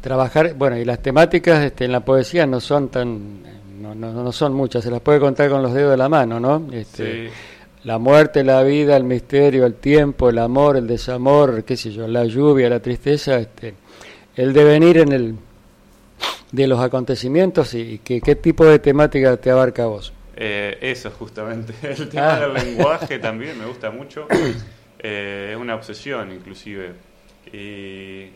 Trabajar, 0.02 0.54
bueno, 0.54 0.78
y 0.78 0.86
las 0.86 1.00
temáticas 1.02 1.64
este, 1.64 1.86
en 1.86 1.92
la 1.92 2.00
poesía 2.00 2.46
no 2.46 2.62
son 2.62 2.88
tan, 2.88 3.42
no, 3.82 3.94
no, 3.94 4.14
no 4.14 4.32
son 4.32 4.54
muchas, 4.54 4.84
se 4.84 4.92
las 4.92 5.02
puede 5.02 5.20
contar 5.20 5.50
con 5.50 5.62
los 5.62 5.74
dedos 5.74 5.92
de 5.92 5.98
la 5.98 6.08
mano, 6.08 6.40
¿no? 6.40 6.68
Este, 6.72 7.28
Sí. 7.28 7.34
La 7.86 7.98
muerte, 7.98 8.44
la 8.44 8.62
vida, 8.64 8.98
el 8.98 9.06
misterio, 9.06 9.66
el 9.66 9.76
tiempo, 9.76 10.30
el 10.30 10.38
amor, 10.40 10.76
el 10.76 10.86
desamor, 10.86 11.64
qué 11.64 11.78
sé 11.78 11.92
yo, 11.92 12.08
la 12.10 12.26
lluvia, 12.26 12.70
la 12.70 12.82
tristeza, 12.82 13.38
este, 13.40 13.74
el 14.36 14.52
devenir 14.52 14.98
en 14.98 15.12
el 15.14 15.36
de 16.52 16.68
los 16.68 16.80
acontecimientos 16.82 17.74
y, 17.76 17.80
y 17.94 17.98
que, 18.00 18.20
qué 18.20 18.36
tipo 18.36 18.66
de 18.66 18.80
temática 18.80 19.38
te 19.38 19.50
abarca 19.50 19.84
a 19.84 19.88
vos. 19.88 20.12
Eh, 20.36 20.78
eso 20.82 21.10
justamente, 21.12 21.74
el 21.84 22.10
tema 22.10 22.34
Ah. 22.36 22.40
del 22.42 22.54
lenguaje 22.54 23.18
también 23.20 23.58
me 23.58 23.66
gusta 23.66 23.92
mucho, 23.92 24.28
Eh, 25.00 25.50
es 25.52 25.58
una 25.58 25.76
obsesión 25.76 26.32
inclusive. 26.32 26.94
Y, 27.52 28.30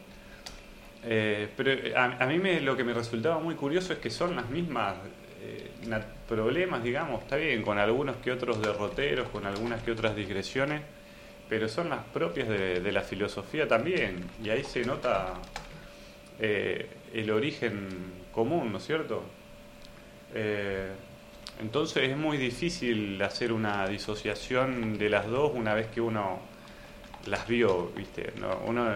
eh, 1.05 1.50
pero 1.55 1.98
a, 1.98 2.24
a 2.24 2.25
mí 2.27 2.39
me, 2.39 2.62
lo 2.62 2.77
que 2.77 2.84
me 2.84 2.93
resultaba 2.93 3.39
muy 3.39 3.55
curioso 3.55 3.93
es 3.93 4.00
que 4.00 4.10
son 4.10 4.36
las 4.36 4.50
mismas 4.50 4.96
eh, 5.46 5.70
problemas, 6.27 6.82
digamos, 6.84 7.24
está 7.24 7.36
bien, 7.36 7.63
con 7.63 7.77
algunos 7.77 8.15
que 8.17 8.32
otros 8.32 8.62
derroteros, 8.62 9.27
con 9.27 9.46
algunas 9.46 9.84
que 9.84 9.91
otras 9.91 10.15
digresiones, 10.15 10.82
pero 11.50 11.67
son 11.67 11.89
las 11.89 12.00
propias 12.05 12.48
de, 12.48 12.91
la 12.93 13.01
filosofía 13.01 13.67
también, 13.67 14.24
y 14.41 14.50
ahí 14.50 14.63
se 14.63 14.86
nota 14.86 15.34
eh, 16.39 16.88
el 17.13 17.29
origen 17.29 17.89
común, 18.32 18.72
¿no 18.72 18.77
es 18.77 18.86
cierto? 18.86 19.24
Eh, 20.34 20.91
entonces 21.60 22.10
es 22.10 22.17
muy 22.17 22.38
difícil 22.38 23.22
hacer 23.22 23.51
una 23.51 23.86
disociación 23.88 24.98
de 24.98 25.10
las 25.10 25.27
dos 25.27 25.51
una 25.53 25.74
vez 25.74 25.88
que 25.88 26.00
uno 26.00 26.39
las 27.27 27.47
vio, 27.47 27.91
¿viste? 27.95 28.33
No, 28.39 28.59
uno 28.67 28.89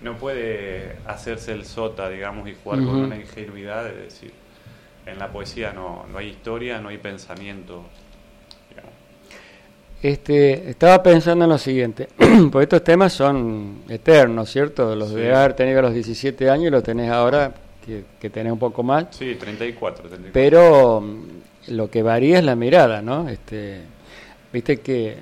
no 0.00 0.16
puede 0.16 0.96
hacerse 1.06 1.52
el 1.52 1.64
sota, 1.64 2.08
digamos, 2.08 2.48
y 2.48 2.54
jugar 2.54 2.80
con 2.80 2.96
una 2.96 3.16
ingenuidad 3.16 3.84
de 3.84 3.96
decir, 3.96 4.32
en 5.06 5.18
la 5.18 5.30
poesía 5.30 5.72
no, 5.72 6.06
no 6.10 6.18
hay 6.18 6.28
historia, 6.28 6.80
no 6.80 6.88
hay 6.88 6.98
pensamiento. 6.98 7.84
digamos. 8.70 8.92
Este, 10.02 10.70
estaba 10.70 11.02
pensando 11.02 11.44
en 11.44 11.50
lo 11.50 11.58
siguiente, 11.58 12.08
porque 12.52 12.64
estos 12.64 12.84
temas 12.84 13.12
son 13.12 13.82
eternos, 13.88 14.50
¿cierto? 14.50 14.94
Los 14.94 15.12
de 15.12 15.34
haber 15.34 15.54
tenido 15.54 15.80
a 15.80 15.82
los 15.82 15.94
17 15.94 16.48
años 16.48 16.68
y 16.68 16.70
los 16.70 16.82
tenés 16.82 17.10
ahora, 17.10 17.52
que, 17.84 18.04
que 18.20 18.30
tenés 18.30 18.52
un 18.52 18.58
poco 18.58 18.82
más. 18.82 19.06
Sí, 19.10 19.34
34, 19.34 20.08
34. 20.08 20.32
Pero 20.32 21.00
mm, 21.00 21.72
lo 21.74 21.90
que 21.90 22.02
varía 22.02 22.38
es 22.38 22.44
la 22.44 22.54
mirada, 22.54 23.02
¿no? 23.02 23.28
Este, 23.28 23.82
Viste 24.52 24.78
que 24.78 25.08
eh, 25.08 25.16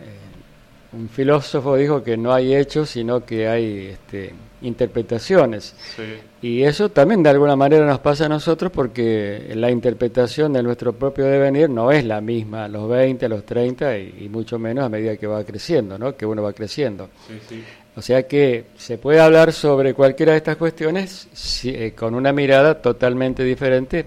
un 0.97 1.09
filósofo 1.09 1.77
dijo 1.77 2.03
que 2.03 2.17
no 2.17 2.33
hay 2.33 2.55
hechos, 2.55 2.91
sino 2.91 3.25
que 3.25 3.47
hay 3.49 3.87
este, 3.93 4.33
interpretaciones. 4.63 5.75
Sí, 5.97 6.03
Y 6.43 6.63
eso 6.63 6.89
también 6.91 7.23
de 7.23 7.31
alguna 7.31 7.57
manera 7.57 7.85
nos 7.87 7.99
pasa 8.01 8.27
a 8.27 8.29
nosotros 8.29 8.71
porque 8.73 9.53
la 9.55 9.71
interpretación 9.71 10.53
de 10.53 10.63
nuestro 10.63 10.93
propio 10.93 11.25
devenir 11.27 11.69
no 11.71 11.91
es 11.93 12.05
la 12.05 12.21
misma 12.21 12.65
a 12.65 12.69
los 12.69 12.89
20, 12.89 13.27
a 13.27 13.29
los 13.29 13.45
30 13.45 13.99
y, 13.99 14.15
y 14.23 14.29
mucho 14.29 14.59
menos 14.59 14.85
a 14.85 14.89
medida 14.89 15.17
que 15.17 15.27
va 15.27 15.43
creciendo, 15.45 15.99
¿no? 15.99 16.17
que 16.17 16.25
uno 16.27 16.43
va 16.43 16.53
creciendo. 16.53 17.09
sí, 17.29 17.35
sí. 17.49 17.65
O 17.99 18.03
sea 18.03 18.25
que 18.29 18.67
se 18.77 18.99
puede 18.99 19.21
hablar 19.21 19.55
sobre 19.55 19.95
cualquiera 19.95 20.33
de 20.33 20.39
estas 20.39 20.57
cuestiones 20.59 21.29
si- 21.33 21.71
eh, 21.71 21.95
con 21.97 22.15
una 22.15 22.31
mirada 22.31 22.83
totalmente 22.83 23.43
diferente, 23.43 24.05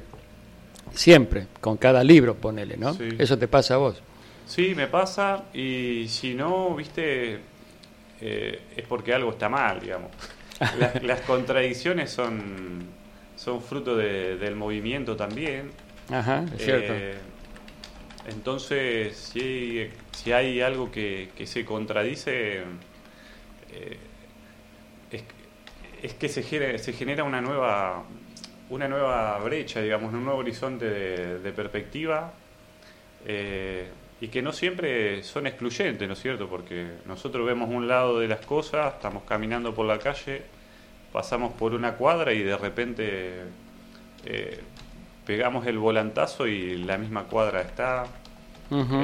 siempre, 0.93 1.47
con 1.59 1.77
cada 1.77 2.03
libro, 2.03 2.35
ponele, 2.35 2.77
¿no? 2.77 2.93
Eso 3.17 3.37
te 3.37 3.47
pasa 3.47 3.73
a 3.75 3.77
vos. 3.77 3.95
Sí, 4.49 4.73
me 4.75 4.87
pasa 4.87 5.45
y 5.53 6.07
si 6.09 6.33
no, 6.33 6.75
viste, 6.75 7.39
eh, 8.21 8.61
es 8.75 8.85
porque 8.87 9.13
algo 9.13 9.29
está 9.31 9.47
mal, 9.47 9.79
digamos. 9.79 10.11
Las, 10.79 11.01
las 11.03 11.21
contradicciones 11.21 12.09
son, 12.11 12.83
son 13.37 13.61
fruto 13.61 13.95
de- 13.95 14.37
del 14.37 14.55
movimiento 14.55 15.15
también. 15.15 15.71
Ajá, 16.11 16.43
es 16.55 16.63
cierto. 16.65 16.93
Eh, 16.93 17.13
entonces, 18.27 19.15
si 19.17 19.39
hay, 19.79 19.93
si 20.11 20.31
hay 20.31 20.61
algo 20.61 20.91
que, 20.91 21.29
que 21.37 21.47
se 21.47 21.63
contradice, 21.63 22.63
eh, 23.71 23.97
es, 25.11 25.23
es 26.03 26.13
que 26.13 26.29
se 26.29 26.43
genera, 26.43 26.77
se 26.77 26.93
genera 26.93 27.23
una 27.23 27.41
nueva 27.41 28.03
una 28.69 28.87
nueva 28.87 29.39
brecha, 29.39 29.81
digamos, 29.81 30.13
un 30.13 30.23
nuevo 30.25 30.39
horizonte 30.39 30.85
de, 30.85 31.39
de 31.39 31.51
perspectiva 31.51 32.33
eh, 33.25 33.87
y 34.21 34.27
que 34.27 34.41
no 34.41 34.51
siempre 34.51 35.23
son 35.23 35.47
excluyentes, 35.47 36.07
¿no 36.07 36.13
es 36.13 36.19
cierto? 36.21 36.47
Porque 36.49 36.87
nosotros 37.05 37.45
vemos 37.45 37.69
un 37.69 37.87
lado 37.87 38.19
de 38.19 38.27
las 38.27 38.45
cosas, 38.45 38.95
estamos 38.95 39.23
caminando 39.23 39.73
por 39.73 39.85
la 39.85 39.97
calle, 39.99 40.41
pasamos 41.13 41.53
por 41.53 41.73
una 41.73 41.93
cuadra 41.95 42.33
y 42.33 42.43
de 42.43 42.57
repente 42.57 43.43
eh, 44.25 44.59
pegamos 45.25 45.65
el 45.67 45.77
volantazo 45.77 46.47
y 46.47 46.77
la 46.77 46.97
misma 46.97 47.23
cuadra 47.25 47.61
está. 47.61 48.05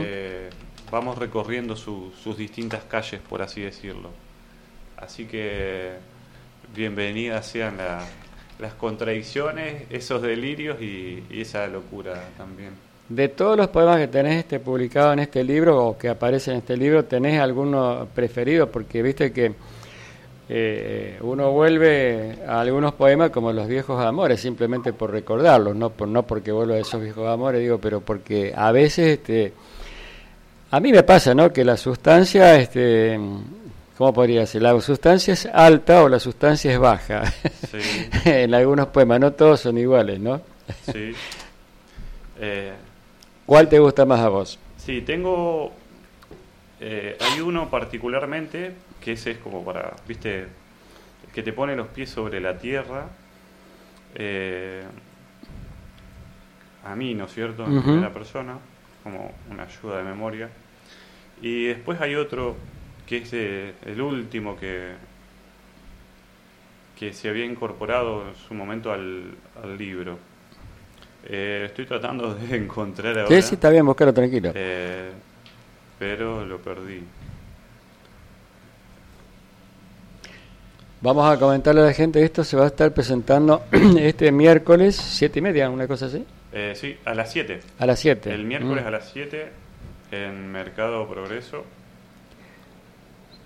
Eh, 0.03 0.49
vamos 0.91 1.17
recorriendo 1.17 1.75
su- 1.75 2.13
sus 2.21 2.37
distintas 2.37 2.83
calles, 2.83 3.19
por 3.21 3.41
así 3.41 3.61
decirlo. 3.61 4.11
Así 4.97 5.25
que 5.25 5.93
bienvenidas 6.75 7.47
sean 7.47 7.77
la- 7.77 8.05
las 8.59 8.73
contradicciones, 8.73 9.83
esos 9.89 10.21
delirios 10.21 10.81
y, 10.81 11.23
y 11.29 11.41
esa 11.41 11.67
locura 11.67 12.29
también. 12.37 12.71
De 13.07 13.29
todos 13.29 13.55
los 13.55 13.67
poemas 13.67 13.97
que 13.97 14.07
tenés 14.07 14.37
este, 14.39 14.59
publicado 14.59 15.13
en 15.13 15.19
este 15.19 15.43
libro 15.43 15.85
o 15.85 15.97
que 15.97 16.09
aparecen 16.09 16.53
en 16.53 16.59
este 16.59 16.75
libro, 16.75 17.05
¿tenés 17.05 17.39
alguno 17.39 18.07
preferido? 18.15 18.71
Porque 18.71 19.03
viste 19.03 19.31
que 19.31 19.53
eh, 20.49 21.17
uno 21.21 21.51
vuelve 21.51 22.39
a 22.47 22.61
algunos 22.61 22.93
poemas 22.93 23.29
como 23.29 23.53
los 23.53 23.67
viejos 23.67 24.03
amores, 24.03 24.39
simplemente 24.41 24.91
por 24.91 25.11
recordarlos, 25.11 25.75
no, 25.75 25.91
por, 25.91 26.07
no 26.07 26.23
porque 26.23 26.51
vuelva 26.51 26.75
a 26.75 26.79
esos 26.79 26.99
viejos 27.01 27.27
amores, 27.27 27.61
digo, 27.61 27.77
pero 27.79 28.01
porque 28.01 28.53
a 28.55 28.71
veces, 28.71 29.19
este, 29.19 29.53
a 30.71 30.79
mí 30.79 30.91
me 30.91 31.03
pasa, 31.03 31.35
¿no? 31.35 31.53
Que 31.53 31.63
la 31.63 31.77
sustancia, 31.77 32.55
este, 32.59 33.19
¿cómo 33.97 34.13
podría 34.13 34.47
ser? 34.47 34.63
La 34.63 34.79
sustancia 34.81 35.33
es 35.33 35.47
alta 35.47 36.03
o 36.03 36.09
la 36.09 36.19
sustancia 36.19 36.71
es 36.71 36.79
baja. 36.79 37.23
Sí, 37.71 38.09
en 38.25 38.53
algunos 38.53 38.87
poemas, 38.87 39.19
no 39.19 39.33
todos 39.33 39.61
son 39.61 39.77
iguales, 39.77 40.19
¿no? 40.19 40.41
sí. 40.91 41.13
Eh, 42.39 42.73
¿Cuál 43.45 43.69
te 43.69 43.79
gusta 43.79 44.05
más 44.05 44.19
a 44.19 44.29
vos? 44.29 44.59
sí, 44.77 45.01
tengo... 45.01 45.73
eh, 46.79 47.17
hay 47.21 47.39
uno 47.39 47.69
particularmente 47.69 48.75
que 48.99 49.13
ese 49.13 49.31
es 49.31 49.37
como 49.37 49.63
para, 49.63 49.95
viste, 50.07 50.47
que 51.33 51.43
te 51.43 51.53
pone 51.53 51.75
los 51.75 51.87
pies 51.89 52.09
sobre 52.09 52.39
la 52.41 52.57
tierra. 52.59 53.09
eh, 54.15 54.83
a 56.83 56.95
mí, 56.95 57.13
¿no 57.13 57.25
es 57.25 57.33
cierto? 57.33 57.67
En 57.67 57.75
Ujú. 57.77 57.81
primera 57.81 58.13
persona, 58.13 58.59
como 59.03 59.31
una 59.49 59.63
ayuda 59.63 59.97
de 59.97 60.03
memoria. 60.03 60.49
Y 61.41 61.65
después 61.67 62.01
hay 62.01 62.15
otro 62.15 62.57
que 63.07 63.17
es 63.19 63.33
eh, 63.33 63.75
el 63.85 64.01
último 64.01 64.57
que, 64.57 64.95
que 66.95 67.13
se 67.13 67.29
había 67.29 67.45
incorporado 67.45 68.27
en 68.29 68.35
su 68.35 68.53
momento 68.53 68.91
al, 68.91 69.35
al 69.61 69.77
libro. 69.77 70.17
Eh, 71.27 71.63
estoy 71.67 71.85
tratando 71.85 72.35
de 72.35 72.55
encontrar 72.63 73.17
ahora. 73.19 73.35
Sí, 73.35 73.41
sí, 73.41 73.55
está 73.55 73.69
bien, 73.69 73.85
buscarlo 73.85 74.13
tranquilo. 74.13 74.51
eh, 74.53 75.11
pero 75.97 76.45
lo 76.45 76.57
perdí. 76.59 77.01
Vamos 81.01 81.29
a 81.31 81.37
comentarle 81.39 81.81
a 81.81 81.85
la 81.85 81.93
gente, 81.93 82.23
esto 82.23 82.43
se 82.43 82.57
va 82.57 82.63
a 82.63 82.67
estar 82.67 82.91
presentando 82.93 83.63
este 83.99 84.31
miércoles, 84.31 84.95
siete 84.95 85.39
y 85.39 85.41
media, 85.41 85.69
una 85.69 85.87
cosa 85.87 86.07
así, 86.07 86.25
Eh, 86.51 86.73
sí, 86.75 86.97
a 87.05 87.13
las 87.13 87.31
7. 87.31 87.59
a 87.79 87.85
las 87.85 87.99
7. 87.99 88.33
El 88.33 88.45
miércoles 88.45 88.85
a 88.85 88.89
las 88.91 89.09
7 89.11 89.49
en 90.11 90.51
Mercado 90.51 91.07
Progreso. 91.07 91.63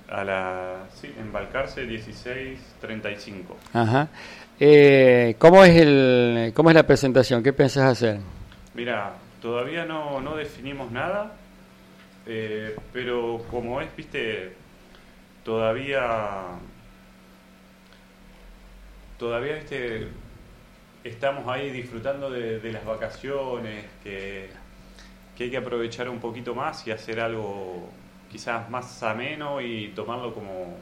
A 0.10 0.24
la, 0.24 0.88
sí, 0.96 1.14
en 1.20 1.32
Balcarce 1.32 1.86
1635. 1.86 3.58
Ajá. 3.74 4.10
Eh, 4.60 5.36
¿cómo, 5.38 5.64
es 5.64 5.76
el, 5.76 6.52
¿Cómo 6.56 6.70
es 6.70 6.76
la 6.76 6.88
presentación? 6.88 7.44
¿Qué 7.44 7.54
pensás 7.54 7.84
hacer? 7.84 8.20
Mira, 8.74 9.14
todavía 9.42 9.86
no, 9.86 10.20
no 10.20 10.36
definimos 10.36 10.92
nada, 10.92 11.34
eh, 12.26 12.76
pero 12.92 13.46
como 13.52 13.82
es, 13.82 13.96
viste, 13.96 14.54
todavía, 15.44 16.42
todavía, 19.18 19.56
viste, 19.56 20.08
estamos 21.04 21.48
ahí 21.48 21.70
disfrutando 21.70 22.32
de, 22.32 22.60
de 22.60 22.72
las 22.72 22.84
vacaciones, 22.84 23.86
que, 24.04 24.50
que 25.38 25.44
hay 25.46 25.52
que 25.52 25.58
aprovechar 25.58 26.10
un 26.10 26.20
poquito 26.20 26.56
más 26.56 26.86
y 26.88 26.92
hacer 26.92 27.20
algo 27.20 27.90
quizás 28.32 28.70
más 28.70 29.02
ameno 29.04 29.60
y 29.62 29.90
tomarlo 29.96 30.34
como, 30.34 30.76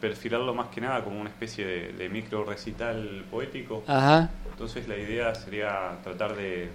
perfilarlo 0.00 0.54
más 0.54 0.68
que 0.68 0.80
nada 0.80 1.02
como 1.02 1.20
una 1.20 1.30
especie 1.30 1.64
de, 1.64 1.92
de 1.92 2.08
micro 2.08 2.44
recital 2.44 3.24
poético. 3.30 3.82
Ajá. 3.86 4.30
Entonces 4.50 4.86
la 4.88 4.96
idea 4.96 5.34
sería 5.34 5.92
tratar 6.02 6.36
de, 6.36 6.68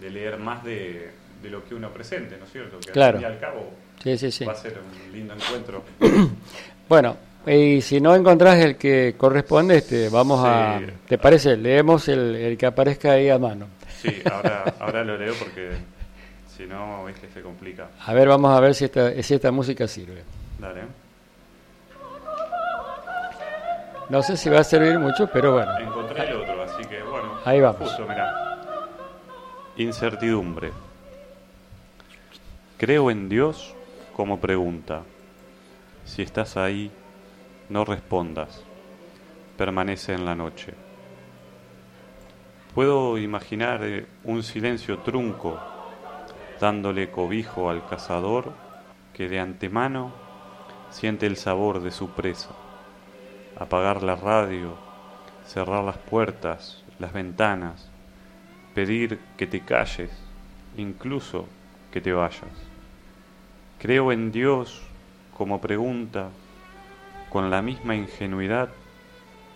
de 0.00 0.10
leer 0.10 0.38
más 0.38 0.64
de, 0.64 1.10
de 1.42 1.50
lo 1.50 1.64
que 1.64 1.74
uno 1.74 1.90
presente, 1.90 2.36
¿no 2.38 2.44
es 2.44 2.52
cierto? 2.52 2.78
Que 2.80 2.90
Claro. 2.92 3.18
al 3.18 3.24
fin 3.24 3.30
y 3.30 3.32
al 3.34 3.40
cabo 3.40 3.70
Sí, 4.02 4.16
sí, 4.16 4.30
sí. 4.30 4.44
va 4.46 4.52
a 4.52 4.56
ser 4.56 4.78
un 4.78 5.12
lindo 5.12 5.34
encuentro. 5.34 5.84
Bueno, 6.88 7.16
y 7.46 7.80
si 7.82 8.00
no 8.00 8.16
encontrás 8.16 8.56
el 8.58 8.76
que 8.76 9.14
corresponde, 9.16 9.76
este, 9.76 10.08
vamos 10.08 10.40
a... 10.44 10.80
¿Te 11.06 11.18
parece? 11.18 11.56
Leemos 11.56 12.08
el, 12.08 12.34
el 12.34 12.58
que 12.58 12.66
aparezca 12.66 13.12
ahí 13.12 13.28
a 13.28 13.38
mano. 13.38 13.66
Sí, 14.02 14.20
ahora, 14.28 14.64
ahora 14.80 15.04
lo 15.04 15.16
leo 15.16 15.32
porque 15.38 15.70
si 16.60 16.66
no, 16.66 17.08
es 17.08 17.18
que 17.18 17.28
se 17.28 17.40
complica. 17.40 17.88
A 18.04 18.12
ver, 18.12 18.28
vamos 18.28 18.54
a 18.54 18.60
ver 18.60 18.74
si 18.74 18.84
esta, 18.84 19.22
si 19.22 19.34
esta 19.34 19.50
música 19.50 19.88
sirve. 19.88 20.22
Dale. 20.58 20.82
No 24.10 24.22
sé 24.22 24.36
si 24.36 24.50
va 24.50 24.60
a 24.60 24.64
servir 24.64 24.98
mucho, 24.98 25.26
pero 25.28 25.52
bueno. 25.52 25.78
Encontré 25.78 26.28
el 26.28 26.36
otro, 26.36 26.62
así 26.62 26.84
que 26.84 27.02
bueno. 27.02 27.38
Ahí 27.46 27.60
vamos. 27.60 27.88
Justo, 27.88 28.06
mirá. 28.06 28.58
Incertidumbre. 29.76 30.72
Creo 32.76 33.10
en 33.10 33.30
Dios 33.30 33.74
como 34.14 34.38
pregunta. 34.38 35.02
Si 36.04 36.20
estás 36.20 36.58
ahí, 36.58 36.90
no 37.70 37.86
respondas. 37.86 38.62
Permanece 39.56 40.12
en 40.12 40.26
la 40.26 40.34
noche. 40.34 40.74
Puedo 42.74 43.16
imaginar 43.16 43.80
eh, 43.82 44.06
un 44.24 44.42
silencio 44.42 44.98
trunco 44.98 45.58
dándole 46.60 47.10
cobijo 47.10 47.70
al 47.70 47.86
cazador 47.86 48.52
que 49.14 49.28
de 49.28 49.40
antemano 49.40 50.12
siente 50.90 51.26
el 51.26 51.36
sabor 51.36 51.80
de 51.80 51.90
su 51.90 52.10
presa. 52.10 52.50
Apagar 53.58 54.02
la 54.02 54.16
radio, 54.16 54.74
cerrar 55.46 55.82
las 55.82 55.98
puertas, 55.98 56.84
las 56.98 57.12
ventanas, 57.12 57.90
pedir 58.74 59.18
que 59.36 59.46
te 59.46 59.60
calles, 59.60 60.10
incluso 60.76 61.46
que 61.90 62.00
te 62.00 62.12
vayas. 62.12 62.44
Creo 63.78 64.12
en 64.12 64.30
Dios 64.30 64.82
como 65.36 65.60
pregunta 65.60 66.28
con 67.30 67.50
la 67.50 67.62
misma 67.62 67.94
ingenuidad 67.94 68.68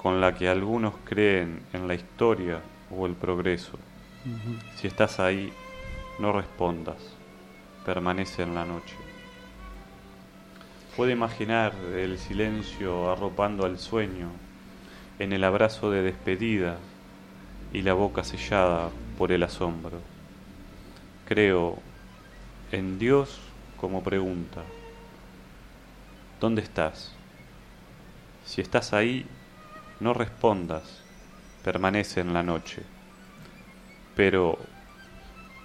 con 0.02 0.20
la 0.20 0.34
que 0.34 0.48
algunos 0.48 0.94
creen 1.04 1.62
en 1.72 1.88
la 1.88 1.94
historia 1.94 2.60
o 2.90 3.06
el 3.06 3.14
progreso. 3.14 3.78
Si 4.76 4.86
estás 4.86 5.20
ahí, 5.20 5.52
no 6.18 6.32
respondas, 6.32 6.96
permanece 7.84 8.42
en 8.42 8.54
la 8.54 8.64
noche. 8.64 8.96
Puede 10.96 11.12
imaginar 11.12 11.74
el 11.96 12.18
silencio 12.18 13.10
arropando 13.10 13.66
al 13.66 13.78
sueño, 13.78 14.28
en 15.18 15.32
el 15.32 15.44
abrazo 15.44 15.90
de 15.90 16.02
despedida 16.02 16.78
y 17.72 17.82
la 17.82 17.94
boca 17.94 18.22
sellada 18.22 18.90
por 19.18 19.32
el 19.32 19.42
asombro. 19.42 20.00
Creo 21.26 21.78
en 22.70 22.98
Dios 22.98 23.40
como 23.76 24.02
pregunta. 24.02 24.62
¿Dónde 26.40 26.62
estás? 26.62 27.14
Si 28.44 28.60
estás 28.60 28.92
ahí, 28.92 29.26
no 30.00 30.14
respondas, 30.14 31.00
permanece 31.64 32.20
en 32.20 32.34
la 32.34 32.42
noche. 32.42 32.82
Pero, 34.14 34.58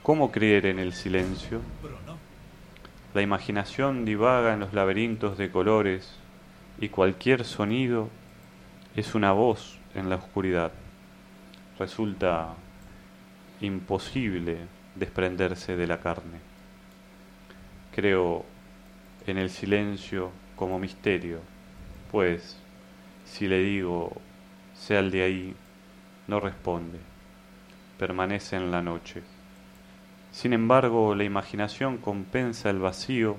¿cómo 0.09 0.31
creer 0.31 0.65
en 0.65 0.79
el 0.79 0.93
silencio? 0.93 1.61
La 3.13 3.21
imaginación 3.21 4.05
divaga 4.05 4.55
en 4.55 4.59
los 4.59 4.73
laberintos 4.73 5.37
de 5.37 5.51
colores 5.51 6.15
y 6.79 6.89
cualquier 6.89 7.45
sonido 7.45 8.09
es 8.95 9.13
una 9.13 9.33
voz 9.33 9.77
en 9.93 10.09
la 10.09 10.15
oscuridad. 10.15 10.71
Resulta 11.77 12.55
imposible 13.61 14.57
desprenderse 14.95 15.75
de 15.75 15.85
la 15.85 15.99
carne. 15.99 16.39
Creo 17.93 18.45
en 19.27 19.37
el 19.37 19.51
silencio 19.51 20.31
como 20.55 20.79
misterio, 20.79 21.39
pues 22.11 22.57
si 23.25 23.47
le 23.47 23.59
digo, 23.59 24.19
sea 24.73 25.01
el 25.01 25.11
de 25.11 25.21
ahí, 25.21 25.55
no 26.25 26.39
responde, 26.39 26.97
permanece 27.99 28.55
en 28.55 28.71
la 28.71 28.81
noche. 28.81 29.21
Sin 30.31 30.53
embargo, 30.53 31.15
la 31.15 31.23
imaginación 31.23 31.97
compensa 31.97 32.69
el 32.69 32.79
vacío 32.79 33.37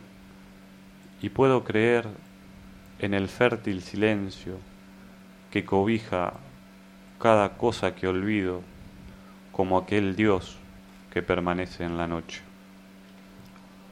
y 1.22 1.28
puedo 1.28 1.64
creer 1.64 2.06
en 2.98 3.14
el 3.14 3.28
fértil 3.28 3.82
silencio 3.82 4.54
que 5.50 5.64
cobija 5.64 6.34
cada 7.18 7.50
cosa 7.56 7.94
que 7.94 8.06
olvido 8.06 8.62
como 9.52 9.78
aquel 9.78 10.16
Dios 10.16 10.56
que 11.12 11.22
permanece 11.22 11.84
en 11.84 11.96
la 11.96 12.06
noche. 12.06 12.40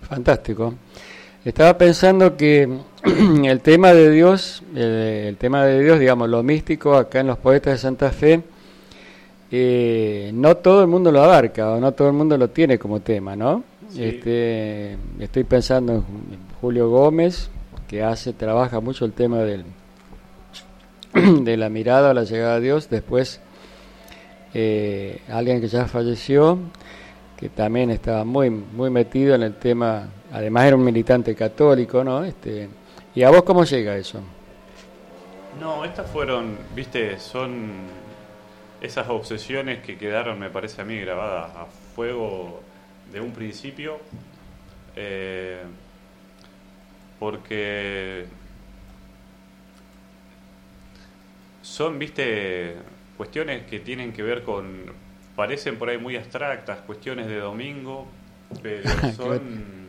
Fantástico. 0.03 0.75
Estaba 1.45 1.77
pensando 1.79 2.37
que 2.37 2.69
el 3.45 3.61
tema 3.61 3.93
de 3.93 4.11
Dios, 4.11 4.63
el, 4.75 4.83
el 4.83 5.37
tema 5.37 5.65
de 5.65 5.83
Dios, 5.83 5.99
digamos, 5.99 6.29
lo 6.29 6.43
místico 6.43 6.95
acá 6.95 7.21
en 7.21 7.29
los 7.29 7.39
poetas 7.39 7.75
de 7.75 7.79
Santa 7.79 8.11
Fe, 8.11 8.43
eh, 9.51 10.31
no 10.35 10.57
todo 10.57 10.83
el 10.83 10.89
mundo 10.89 11.11
lo 11.11 11.23
abarca 11.23 11.71
o 11.73 11.81
no 11.81 11.93
todo 11.93 12.09
el 12.09 12.15
mundo 12.15 12.37
lo 12.37 12.49
tiene 12.51 12.79
como 12.79 13.01
tema, 13.01 13.35
¿no? 13.35 13.65
Sí. 13.89 14.05
Este, 14.05 14.97
estoy 15.19 15.45
pensando 15.45 15.95
en 15.95 16.05
Julio 16.61 16.91
Gómez, 16.91 17.51
que 17.89 18.03
hace, 18.03 18.35
trabaja 18.35 18.81
mucho 18.81 19.07
el 19.07 19.13
tema 19.13 19.39
del, 19.39 19.65
de 21.45 21.57
la 21.57 21.71
mirada 21.71 22.11
a 22.11 22.15
la 22.15 22.25
llegada 22.25 22.57
a 22.57 22.61
Dios. 22.61 22.91
Después, 22.91 23.41
eh, 24.53 25.23
alguien 25.31 25.61
que 25.61 25.69
ya 25.69 25.87
falleció, 25.87 26.59
que 27.39 27.49
también 27.49 27.91
estaba 27.91 28.25
muy, 28.25 28.51
muy 28.51 28.91
metido 28.91 29.35
en 29.35 29.43
el 29.43 29.55
tema, 29.55 30.09
además 30.31 30.67
era 30.67 30.77
un 30.77 30.85
militante 30.85 31.35
católico, 31.35 32.05
¿no? 32.05 32.25
Este, 32.25 32.69
¿Y 33.15 33.23
a 33.23 33.31
vos 33.31 33.43
cómo 33.43 33.65
llega 33.65 33.97
eso? 33.97 34.21
No, 35.59 35.85
estas 35.85 36.09
fueron, 36.11 36.59
viste, 36.75 37.19
son 37.19 37.73
esas 38.81 39.09
obsesiones 39.09 39.83
que 39.85 39.99
quedaron, 39.99 40.39
me 40.39 40.51
parece 40.51 40.83
a 40.83 40.85
mí, 40.85 40.99
grabadas 41.01 41.57
a 41.57 41.67
fuego 41.67 42.63
de 43.13 43.21
un 43.21 43.33
principio. 43.33 43.99
eh, 44.97 45.63
porque 47.19 48.27
son, 51.63 51.99
viste, 51.99 52.77
cuestiones 53.17 53.65
que 53.67 53.81
tienen 53.81 54.13
que 54.13 54.23
ver 54.23 54.43
con, 54.43 54.93
parecen 55.37 55.77
por 55.79 55.89
ahí 55.89 55.99
muy 55.99 56.17
abstractas, 56.17 56.79
cuestiones 56.81 57.27
de 57.27 57.39
domingo, 57.39 58.07
pero 58.63 59.03
son 59.17 59.89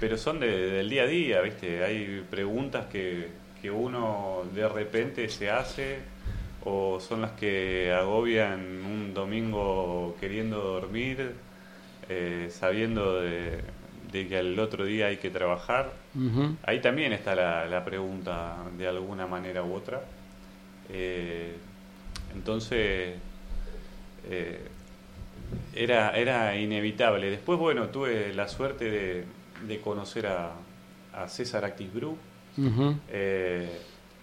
pero 0.00 0.18
son 0.18 0.40
de- 0.40 0.48
del 0.72 0.90
día 0.90 1.04
a 1.04 1.06
día, 1.06 1.40
¿viste? 1.40 1.84
Hay 1.84 2.26
preguntas 2.30 2.86
que, 2.86 3.30
que 3.62 3.70
uno 3.70 4.42
de 4.54 4.68
repente 4.68 5.28
se 5.30 5.50
hace 5.50 6.00
o 6.68 6.98
son 7.00 7.22
las 7.22 7.30
que 7.32 7.92
agobian 7.92 8.60
un 8.84 9.14
domingo 9.14 10.16
queriendo 10.20 10.60
dormir, 10.60 11.34
eh, 12.08 12.48
sabiendo 12.50 13.20
de, 13.20 13.60
de 14.10 14.26
que 14.26 14.38
al 14.38 14.58
otro 14.58 14.84
día 14.84 15.06
hay 15.06 15.18
que 15.18 15.30
trabajar. 15.30 15.92
Ahí 16.64 16.80
también 16.80 17.12
está 17.12 17.36
la, 17.36 17.66
la 17.66 17.84
pregunta 17.84 18.56
de 18.76 18.88
alguna 18.88 19.26
manera 19.28 19.62
u 19.62 19.74
otra. 19.74 20.02
Eh, 20.88 21.54
entonces, 22.34 23.14
eh, 24.28 24.60
era, 25.74 26.16
era 26.18 26.56
inevitable. 26.56 27.30
Después, 27.30 27.58
bueno, 27.60 27.88
tuve 27.90 28.34
la 28.34 28.48
suerte 28.48 28.90
de, 28.90 29.24
de 29.68 29.80
conocer 29.80 30.26
a, 30.26 30.52
a 31.14 31.28
César 31.28 31.64
Actisbru. 31.64 32.16
Ujú. 32.58 32.96
eh, 33.10 33.68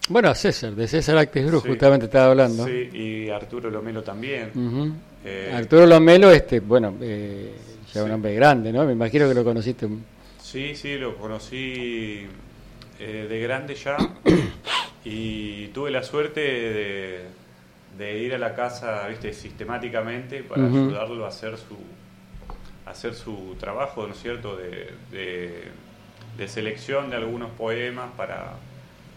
Bueno, 0.08 0.28
a 0.28 0.34
César, 0.34 0.74
de 0.74 0.86
César 0.86 1.16
Actes 1.16 1.50
Sí. 1.50 1.68
justamente 1.68 2.06
estaba 2.06 2.26
hablando. 2.30 2.66
sí, 2.66 2.90
y 2.92 3.30
Arturo 3.30 3.70
Lomelo 3.70 4.02
también. 4.02 4.50
Eh, 5.24 5.50
Arturo 5.54 5.86
Lomelo, 5.86 6.30
este, 6.30 6.60
bueno, 6.60 6.94
eh, 7.00 7.52
ya 7.92 8.02
un 8.02 8.08
Sí. 8.08 8.14
hombre 8.14 8.34
grande, 8.34 8.70
¿no? 8.72 8.84
Me 8.84 8.92
imagino 8.92 9.26
que 9.28 9.34
lo 9.34 9.42
conociste. 9.44 9.88
Sí, 10.42 10.74
sí, 10.76 10.98
lo 10.98 11.16
conocí 11.16 12.26
eh, 13.00 13.26
de 13.28 13.40
grande 13.40 13.74
ya 13.74 13.96
y 15.04 15.68
tuve 15.68 15.90
la 15.90 16.02
suerte 16.02 16.40
de, 16.40 17.20
de 17.98 18.18
ir 18.18 18.34
a 18.34 18.38
la 18.38 18.54
casa, 18.54 19.06
viste, 19.08 19.32
sistemáticamente 19.32 20.42
para 20.42 20.66
ayudarlo 20.66 21.24
a 21.24 21.28
hacer 21.28 21.56
su 21.56 21.76
a 22.86 22.90
hacer 22.90 23.14
su 23.14 23.56
trabajo, 23.58 24.06
¿no 24.06 24.12
es 24.12 24.20
cierto?, 24.20 24.56
de, 24.56 24.90
de, 25.10 25.62
de 26.36 26.48
selección 26.48 27.08
de 27.08 27.16
algunos 27.16 27.50
poemas 27.52 28.10
para, 28.14 28.56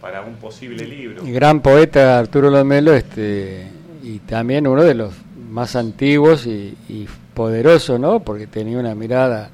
para 0.02 0.22
un 0.22 0.36
posible 0.36 0.86
libro. 0.86 1.24
Gran 1.26 1.62
poeta 1.62 2.20
Arturo 2.20 2.50
Lomelo, 2.50 2.94
este, 2.94 3.68
y 4.04 4.20
también 4.20 4.68
uno 4.68 4.84
de 4.84 4.94
los 4.94 5.14
más 5.50 5.76
antiguos 5.76 6.46
y, 6.46 6.76
y 6.90 7.08
poderoso, 7.34 7.98
¿no? 7.98 8.20
Porque 8.20 8.48
tenía 8.48 8.78
una 8.78 8.94
mirada, 8.96 9.50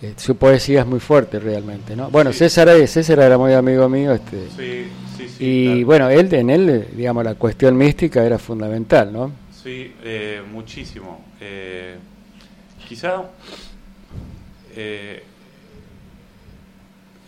eh, 0.00 0.14
su 0.16 0.36
poesía 0.36 0.80
es 0.80 0.86
muy 0.86 1.00
fuerte 1.00 1.38
realmente, 1.40 1.96
¿no? 1.96 2.10
Bueno, 2.10 2.32
Sí. 2.32 2.40
César, 2.40 2.68
César 2.88 3.18
era 3.20 3.38
muy 3.38 3.52
amigo 3.52 3.88
mío, 3.88 4.12
este, 4.12 4.48
Sí, 4.56 4.86
sí, 5.16 5.28
sí. 5.28 5.44
y 5.44 5.84
bueno, 5.84 6.08
él, 6.08 6.32
en 6.34 6.50
él, 6.50 6.88
digamos, 6.96 7.24
la 7.24 7.34
cuestión 7.34 7.76
mística 7.76 8.24
era 8.24 8.38
fundamental, 8.38 9.12
¿no? 9.12 9.32
Sí, 9.62 9.92
eh, 10.04 10.42
muchísimo. 10.52 11.24
Eh, 11.40 11.96
quizá 12.88 13.22
eh, 14.74 15.22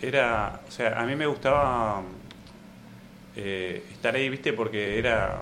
era, 0.07 0.61
o 0.67 0.71
sea, 0.71 1.01
a 1.01 1.07
mí 1.07 1.15
me 1.17 1.27
gustaba 1.27 2.03
eh, 3.37 3.83
estar 3.93 4.15
ahí, 4.15 4.29
viste, 4.29 4.53
porque 4.53 4.99
era 4.99 5.41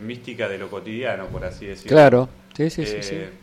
mística 0.00 0.48
de 0.48 0.58
lo 0.58 0.68
cotidiano, 0.70 1.26
por 1.26 1.44
así 1.44 1.66
decirlo. 1.66 1.96
Claro, 1.96 2.28
sí, 2.56 2.70
sí, 2.70 2.84
sí, 2.86 2.96
Eh, 2.96 3.02
sí. 3.02 3.38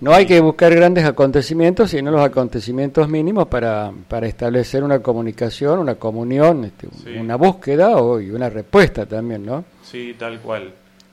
No 0.00 0.14
hay 0.14 0.24
que 0.24 0.40
buscar 0.40 0.74
grandes 0.74 1.04
acontecimientos, 1.04 1.90
sino 1.90 2.10
los 2.10 2.22
acontecimientos 2.22 3.06
mínimos 3.06 3.48
para, 3.48 3.92
para 4.08 4.26
establecer 4.26 4.82
una 4.82 5.00
comunicación, 5.00 5.78
una 5.78 5.96
comunión, 5.96 6.64
este, 6.64 6.88
Sí. 7.04 7.10
una 7.18 7.36
búsqueda 7.36 7.96
o, 7.98 8.18
y 8.18 8.30
una 8.30 8.48
respuesta 8.48 9.04
también, 9.04 9.44
¿no? 9.44 9.62
Sí, 9.82 10.16
tal 10.18 10.40
cual. 10.40 10.72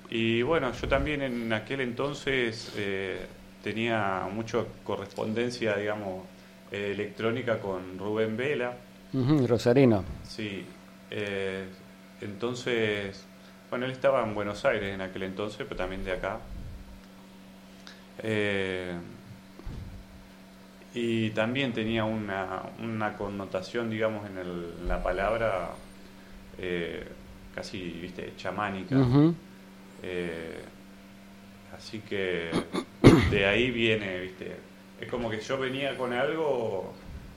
Y 0.09 0.41
bueno, 0.41 0.71
yo 0.71 0.87
también 0.87 1.21
en 1.21 1.51
aquel 1.51 1.81
entonces 1.81 2.71
eh, 2.77 3.17
tenía 3.61 4.21
mucha 4.33 4.59
correspondencia, 4.85 5.75
digamos, 5.75 6.23
eh, 6.71 6.91
electrónica 6.93 7.59
con 7.59 7.97
Rubén 7.97 8.35
Vela. 8.37 8.73
Ujú, 9.13 9.47
Rosarino. 9.47 10.03
Sí, 10.23 10.65
eh, 11.11 11.65
entonces, 12.21 13.23
bueno, 13.69 13.85
él 13.85 13.91
estaba 13.91 14.23
en 14.23 14.33
Buenos 14.35 14.65
Aires 14.65 14.93
en 14.93 15.01
aquel 15.01 15.23
entonces, 15.23 15.59
pero 15.67 15.75
también 15.75 16.03
de 16.03 16.11
acá. 16.11 16.39
Eh, 18.23 18.93
y 20.93 21.29
también 21.31 21.73
tenía 21.73 22.05
una, 22.05 22.63
una 22.79 23.15
connotación, 23.15 23.89
digamos, 23.89 24.27
en, 24.29 24.37
el- 24.39 24.73
en 24.81 24.87
la 24.87 25.03
palabra 25.03 25.69
casi, 27.53 27.79
viste, 28.01 28.33
chamánica. 28.35 28.95
Así 31.77 31.99
que 31.99 32.49
de 33.29 33.45
ahí 33.45 33.69
viene, 33.71 34.19
viste. 34.21 34.55
Es 35.01 35.09
como 35.09 35.29
que 35.29 35.39
yo 35.39 35.57
venía 35.57 35.95
con 35.97 36.13
algo, 36.13 36.91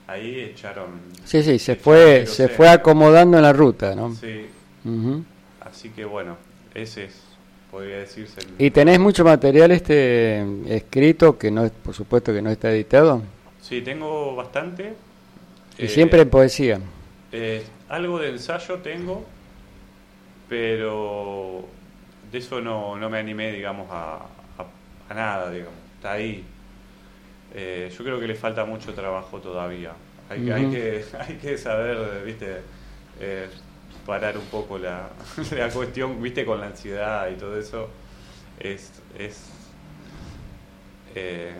ahí 0.07 0.39
echaron. 0.41 0.99
Sí, 1.25 1.43
sí, 1.43 1.59
se 1.59 1.75
fue, 1.75 2.25
se 2.25 2.49
fue 2.49 2.69
acomodando 2.69 3.37
en 3.37 3.43
la 3.43 3.53
ruta, 3.53 3.95
¿no? 3.95 4.13
Sí, 4.15 4.47
así 5.61 5.89
que 5.89 6.05
bueno, 6.05 6.37
ese 6.73 7.05
es, 7.05 7.21
podría 7.69 7.99
decirse. 7.99 8.39
el- 8.41 8.65
¿Y 8.65 8.71
tenés 8.71 8.99
mucho 8.99 9.23
material 9.23 9.71
este 9.71 10.43
escrito 10.75 11.37
que 11.37 11.51
no 11.51 11.65
es, 11.65 11.71
por 11.71 11.93
supuesto 11.93 12.33
que 12.33 12.41
no 12.41 12.49
está 12.49 12.71
editado? 12.71 13.21
Sí, 13.61 13.81
tengo 13.81 14.35
bastante. 14.35 14.95
Y 15.77 15.85
Eh, 15.85 15.89
siempre 15.89 16.21
en 16.21 16.29
poesía. 16.29 16.79
eh, 17.31 17.63
algo 17.89 18.19
de 18.19 18.29
ensayo 18.29 18.75
tengo, 18.79 19.23
pero 20.49 21.65
de 22.31 22.37
eso 22.37 22.61
no, 22.61 22.95
no 22.97 23.09
me 23.09 23.19
animé, 23.19 23.51
digamos, 23.51 23.87
a, 23.91 24.15
a- 24.15 25.09
a 25.09 25.13
nada, 25.13 25.49
digamos. 25.51 25.73
Está 25.97 26.13
ahí. 26.13 26.43
Eh, 27.53 27.91
yo 27.95 28.03
creo 28.03 28.19
que 28.19 28.27
le 28.27 28.35
falta 28.35 28.63
mucho 28.65 28.93
trabajo 28.93 29.39
todavía 29.39 29.91
Hay, 30.29 30.49
hay 30.49 30.63
Ujú. 30.63 30.71
que, 30.71 31.05
hay 31.19 31.35
que 31.37 31.57
saber, 31.57 32.23
viste, 32.25 32.61
eh, 33.19 33.49
parar 34.05 34.37
un 34.37 34.45
poco 34.45 34.77
la, 34.77 35.09
la 35.57 35.69
cuestión, 35.71 36.21
viste, 36.21 36.45
con 36.45 36.59
la 36.61 36.67
ansiedad 36.67 37.29
y 37.29 37.35
todo 37.35 37.59
eso. 37.59 37.89
Es, 38.59 38.91
es 39.17 39.49
eh, 41.15 41.53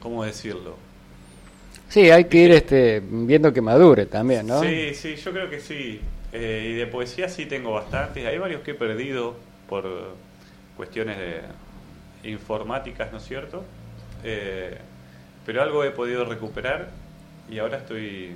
¿cómo 0.00 0.24
decirlo? 0.24 0.76
Sí, 1.88 2.10
hay 2.10 2.24
que 2.24 2.38
ir 2.38 2.50
este, 2.52 3.00
viendo 3.00 3.52
que 3.52 3.60
madure 3.60 4.06
también, 4.06 4.46
¿no? 4.46 4.60
Sí, 4.60 4.94
sí, 4.94 5.16
yo 5.16 5.32
creo 5.32 5.48
que 5.50 5.60
sí. 5.60 6.00
Eh, 6.32 6.70
y 6.72 6.74
de 6.74 6.86
poesía 6.86 7.28
sí 7.28 7.46
tengo 7.46 7.72
bastantes. 7.72 8.26
Hay 8.26 8.38
varios 8.38 8.62
que 8.62 8.72
he 8.72 8.74
perdido 8.74 9.36
por 9.68 10.16
cuestiones 10.76 11.18
de 11.18 11.42
informáticas, 12.30 13.12
¿no 13.12 13.18
es 13.18 13.24
cierto? 13.24 13.64
Eh, 14.24 14.78
pero 15.44 15.62
algo 15.62 15.84
he 15.84 15.90
podido 15.90 16.24
recuperar 16.24 16.90
y 17.48 17.58
ahora 17.58 17.78
estoy, 17.78 18.34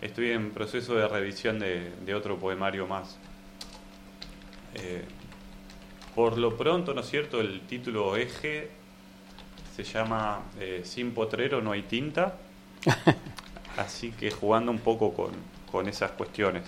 estoy 0.00 0.30
en 0.32 0.50
proceso 0.50 0.94
de 0.94 1.06
revisión 1.06 1.58
de, 1.58 1.92
de 2.04 2.14
otro 2.14 2.38
poemario 2.38 2.86
más. 2.86 3.18
Eh, 4.74 5.04
por 6.14 6.38
lo 6.38 6.56
pronto, 6.56 6.92
¿no 6.94 7.00
es 7.00 7.08
cierto? 7.08 7.40
El 7.40 7.60
título 7.62 8.16
eje 8.16 8.70
se 9.76 9.84
llama 9.84 10.42
eh, 10.58 10.82
Sin 10.84 11.12
potrero 11.12 11.60
no 11.60 11.72
hay 11.72 11.82
tinta. 11.82 12.34
Así 13.76 14.10
que 14.12 14.30
jugando 14.30 14.72
un 14.72 14.78
poco 14.78 15.12
con, 15.12 15.30
con 15.70 15.88
esas 15.88 16.10
cuestiones. 16.12 16.64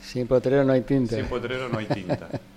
Sin 0.00 0.26
potrero 0.26 0.64
no 0.64 0.72
hay 0.72 0.82
tinta. 0.82 1.16
Sin 1.16 1.26
potrero 1.26 1.68
no 1.68 1.78
hay 1.78 1.86
tinta. 1.86 2.28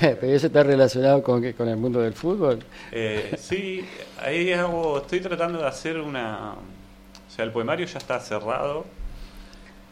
Pero 0.20 0.32
eso 0.32 0.46
está 0.46 0.62
relacionado 0.62 1.22
con, 1.22 1.52
con 1.52 1.68
el 1.68 1.76
mundo 1.76 2.00
del 2.00 2.14
fútbol. 2.14 2.60
Eh, 2.92 3.34
sí, 3.38 3.84
ahí 4.20 4.52
hago, 4.52 4.98
estoy 4.98 5.20
tratando 5.20 5.58
de 5.60 5.66
hacer 5.66 5.98
una... 6.00 6.52
O 6.52 7.30
sea, 7.36 7.44
el 7.44 7.52
poemario 7.52 7.86
ya 7.86 7.98
está 7.98 8.18
cerrado 8.20 8.86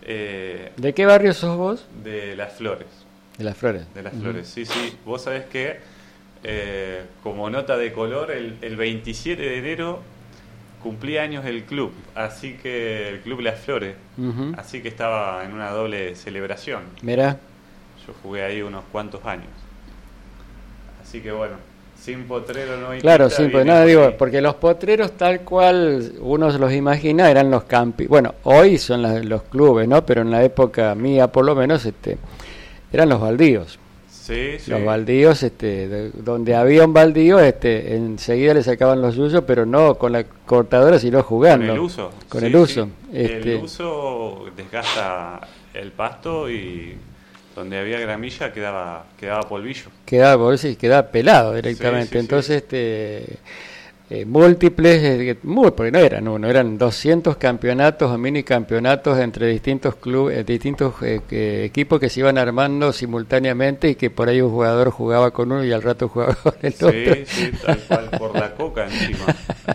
eh, 0.07 0.73
¿De 0.77 0.93
qué 0.93 1.07
barrio 1.07 1.33
sos 1.33 1.57
vos? 1.57 1.87
de 2.03 2.37
las 2.37 2.53
flores. 2.53 2.87
De 3.39 3.45
las 3.45 3.57
flores. 3.57 3.93
De 3.95 4.03
las 4.03 4.15
flores, 4.15 4.47
sí, 4.49 4.65
sí. 4.67 4.97
Vos 5.05 5.23
sabés 5.23 5.47
que, 5.47 5.81
eh, 6.43 7.05
como 7.23 7.49
nota 7.51 7.77
de 7.77 7.93
color, 7.93 8.31
el, 8.31 8.59
el 8.61 8.77
27 8.77 9.41
de 9.43 9.59
enero 9.59 10.03
cumplía 10.83 11.23
años 11.23 11.47
el 11.47 11.65
club, 11.65 11.93
así 12.15 12.59
que 12.63 13.09
el 13.09 13.21
club 13.21 13.41
Las 13.41 13.59
Flores, 13.59 13.97
así 14.59 14.83
que 14.83 14.89
estaba 14.89 15.43
en 15.43 15.55
una 15.55 15.71
doble 15.71 16.15
celebración. 16.15 16.83
Mirá, 17.01 17.39
Yo 18.07 18.13
jugué 18.23 18.45
ahí 18.45 18.61
unos 18.61 18.85
cuantos 18.93 19.25
años. 19.25 19.49
Así 21.15 21.23
que 21.23 21.31
bueno, 21.31 21.55
sin 21.97 22.25
potrero 22.25 22.77
no 22.77 22.89
hay 22.91 23.01
claro, 23.01 23.29
digo, 23.87 24.07
ahí. 24.07 24.15
porque 24.19 24.41
los 24.41 24.57
potreros 24.57 25.13
tal 25.13 25.43
cual 25.43 26.15
uno 26.21 26.51
se 26.51 26.59
los 26.59 26.73
imagina 26.73 27.31
eran 27.31 27.53
los 27.53 27.63
campi. 27.63 28.07
Bueno, 28.09 28.35
hoy 28.43 28.79
son 28.79 29.29
los 29.29 29.43
clubes, 29.45 29.87
¿no? 29.87 30.05
Pero 30.05 30.23
en 30.23 30.33
la 30.33 30.43
época 30.43 30.93
mía, 30.97 31.29
por 31.29 31.45
lo 31.45 31.55
menos, 31.55 31.87
este, 31.87 32.19
eran 32.93 33.11
los 33.11 33.21
baldíos. 33.21 33.79
Sí, 34.11 34.59
sí. 34.59 34.73
Los 34.73 34.85
baldíos, 34.85 35.41
este, 35.45 35.87
de- 35.87 36.11
donde 36.11 36.57
había 36.57 36.85
un 36.85 36.93
baldío, 36.93 37.39
este, 37.39 37.95
enseguida 37.95 38.55
le 38.55 38.65
sacaban 38.65 39.01
los 39.01 39.15
yuyos, 39.15 39.45
pero 39.47 39.65
no 39.65 39.95
con 39.95 40.11
la 40.11 40.25
cortadora, 40.25 40.99
sino 40.99 41.19
Con 41.19 41.27
jugando. 41.29 41.75
el 41.75 41.79
uso. 41.79 42.11
Con 42.29 42.41
sí, 42.41 42.47
el 42.49 42.57
uso. 42.57 42.89
Este, 43.13 43.59
El 43.59 43.63
uso 43.63 44.47
desgasta 44.57 45.43
el 45.75 45.93
pasto 45.93 46.51
y 46.51 46.97
donde 47.55 47.79
había 47.79 48.01
gramilla 48.01 48.53
quedaba, 48.53 49.07
quedaba 49.19 49.43
polvillo. 49.43 49.91
quedaba, 50.05 50.43
por 50.43 50.55
eso, 50.55 50.69
quedaba 50.79 51.09
pelado 51.09 51.55
directamente. 51.55 52.07
Sí, 52.07 52.09
sí, 52.09 52.13
sí. 52.13 52.19
Entonces, 52.19 52.57
este, 52.63 53.39
eh, 54.11 54.27
múltiples, 54.27 55.03
eh, 55.03 55.39
muy, 55.45 55.71
porque 55.71 55.91
no 55.91 55.99
eran 55.99 56.29
uno, 56.29 56.47
eran 56.47 56.77
200 56.77 57.39
campeonatos 57.39 58.11
o 58.11 58.19
mini 58.19 58.43
campeonatos 58.43 59.19
entre 59.19 59.47
distintos 59.47 59.95
clubes, 59.97 60.45
distintos 60.45 60.95
eh, 61.03 61.65
equipos 61.65 61.99
que 61.99 62.11
se 62.11 62.21
iban 62.21 62.37
armando 62.37 62.93
simultáneamente 62.93 63.89
y 63.89 63.95
que 63.95 64.11
por 64.11 64.29
ahí 64.29 64.43
un 64.43 64.51
jugador 64.51 64.91
jugaba 64.91 65.31
con 65.31 65.51
uno 65.53 65.65
y 65.65 65.73
al 65.73 65.81
rato 65.81 66.09
jugaba 66.09 66.35
con 66.43 66.55
el 66.61 66.75
otro. 66.75 66.93
Sí, 66.93 67.51
tal 67.65 67.79
cual, 67.89 68.11
por 68.19 68.35
la 68.39 68.55
coca 68.55 68.85
encima. 68.85 69.25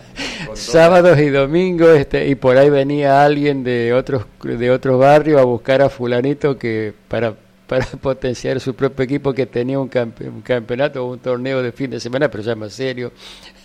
Sábados 0.54 1.18
y 1.18 1.30
domingos, 1.30 1.98
este, 1.98 2.28
y 2.28 2.36
por 2.36 2.56
ahí 2.56 2.70
venía 2.70 3.24
alguien 3.24 3.64
de 3.64 3.92
otros 3.92 4.26
de 4.42 4.70
otros 4.70 4.98
barrios 4.98 5.40
a 5.40 5.44
buscar 5.44 5.82
a 5.82 5.88
fulanito 5.90 6.56
que 6.56 6.92
para 7.08 7.34
para 7.70 7.86
potenciar 8.02 8.58
su 8.58 8.74
propio 8.74 9.04
equipo 9.04 9.32
que 9.32 9.46
tenía 9.46 9.78
un, 9.78 9.88
campe- 9.88 10.26
un 10.28 10.40
campeonato 10.42 11.06
o 11.06 11.12
un 11.12 11.20
torneo 11.20 11.62
de 11.62 11.70
fin 11.70 11.88
de 11.88 12.00
semana, 12.00 12.28
pero 12.28 12.42
ya 12.42 12.56
más 12.56 12.72
serio. 12.72 13.12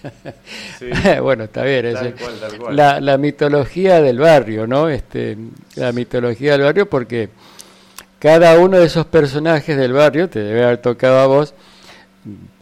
Sí. 0.78 0.90
bueno, 1.22 1.46
está 1.46 1.64
bien. 1.64 1.92
Tal 1.92 2.06
ese- 2.08 2.16
cual, 2.16 2.34
tal 2.40 2.58
cual. 2.60 2.76
La, 2.76 3.02
la 3.02 3.18
mitología 3.18 4.02
del 4.04 4.20
barrio, 4.20 4.68
¿no? 4.68 4.88
Este, 4.90 5.36
la 5.76 5.92
mitología 5.92 6.52
del 6.52 6.62
barrio 6.62 6.88
porque 6.88 7.30
cada 8.20 8.60
uno 8.60 8.78
de 8.78 8.86
esos 8.86 9.08
personajes 9.08 9.76
del 9.76 9.94
barrio, 9.94 10.30
te 10.30 10.40
debe 10.42 10.64
haber 10.64 10.78
tocado 10.78 11.18
a 11.20 11.26
vos, 11.26 11.56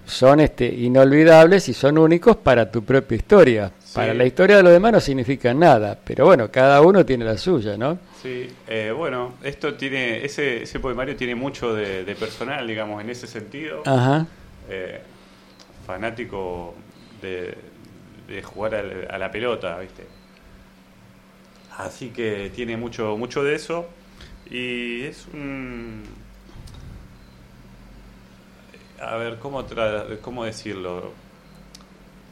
son 0.05 0.39
este, 0.39 0.65
inolvidables 0.67 1.67
y 1.67 1.73
son 1.73 1.97
únicos 1.97 2.37
para 2.37 2.71
tu 2.71 2.83
propia 2.85 3.15
historia. 3.17 3.71
Sí. 3.93 3.99
Para 3.99 4.15
la 4.15 4.25
historia 4.25 4.57
de 4.57 4.63
los 4.63 4.71
demás 4.71 4.91
no 4.91 4.99
significan 4.99 5.59
nada, 5.59 5.99
pero 6.03 6.25
bueno, 6.25 6.49
cada 6.49 6.81
uno 6.81 7.05
tiene 7.05 7.25
la 7.25 7.37
suya, 7.37 7.77
¿no? 7.77 7.99
Sí, 8.23 8.49
eh, 8.67 8.91
bueno, 8.91 9.35
esto 9.43 9.75
tiene, 9.75 10.25
ese, 10.25 10.63
ese 10.63 10.79
poemario 10.79 11.15
tiene 11.15 11.35
mucho 11.35 11.75
de, 11.75 12.03
de 12.03 12.15
personal, 12.15 12.65
digamos, 12.65 12.99
en 13.03 13.11
ese 13.11 13.27
sentido. 13.27 13.83
Ajá. 13.85 14.25
Eh, 14.67 14.99
fanático 15.85 16.73
de, 17.21 17.55
de 18.27 18.41
jugar 18.41 18.73
a 19.11 19.17
la 19.19 19.29
pelota, 19.29 19.77
¿viste? 19.77 20.05
Así 21.77 22.09
que 22.09 22.51
tiene 22.55 22.75
mucho, 22.77 23.15
mucho 23.15 23.43
de 23.43 23.53
eso. 23.53 23.85
Y 24.49 25.03
es 25.03 25.27
un. 25.31 26.01
A 28.99 29.17
ver, 29.17 29.37
¿cómo, 29.37 29.67
tra- 29.67 30.17
cómo 30.21 30.45
decirlo? 30.45 31.11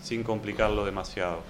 Sin 0.01 0.23
complicarlo 0.23 0.83
demasiado. 0.85 1.43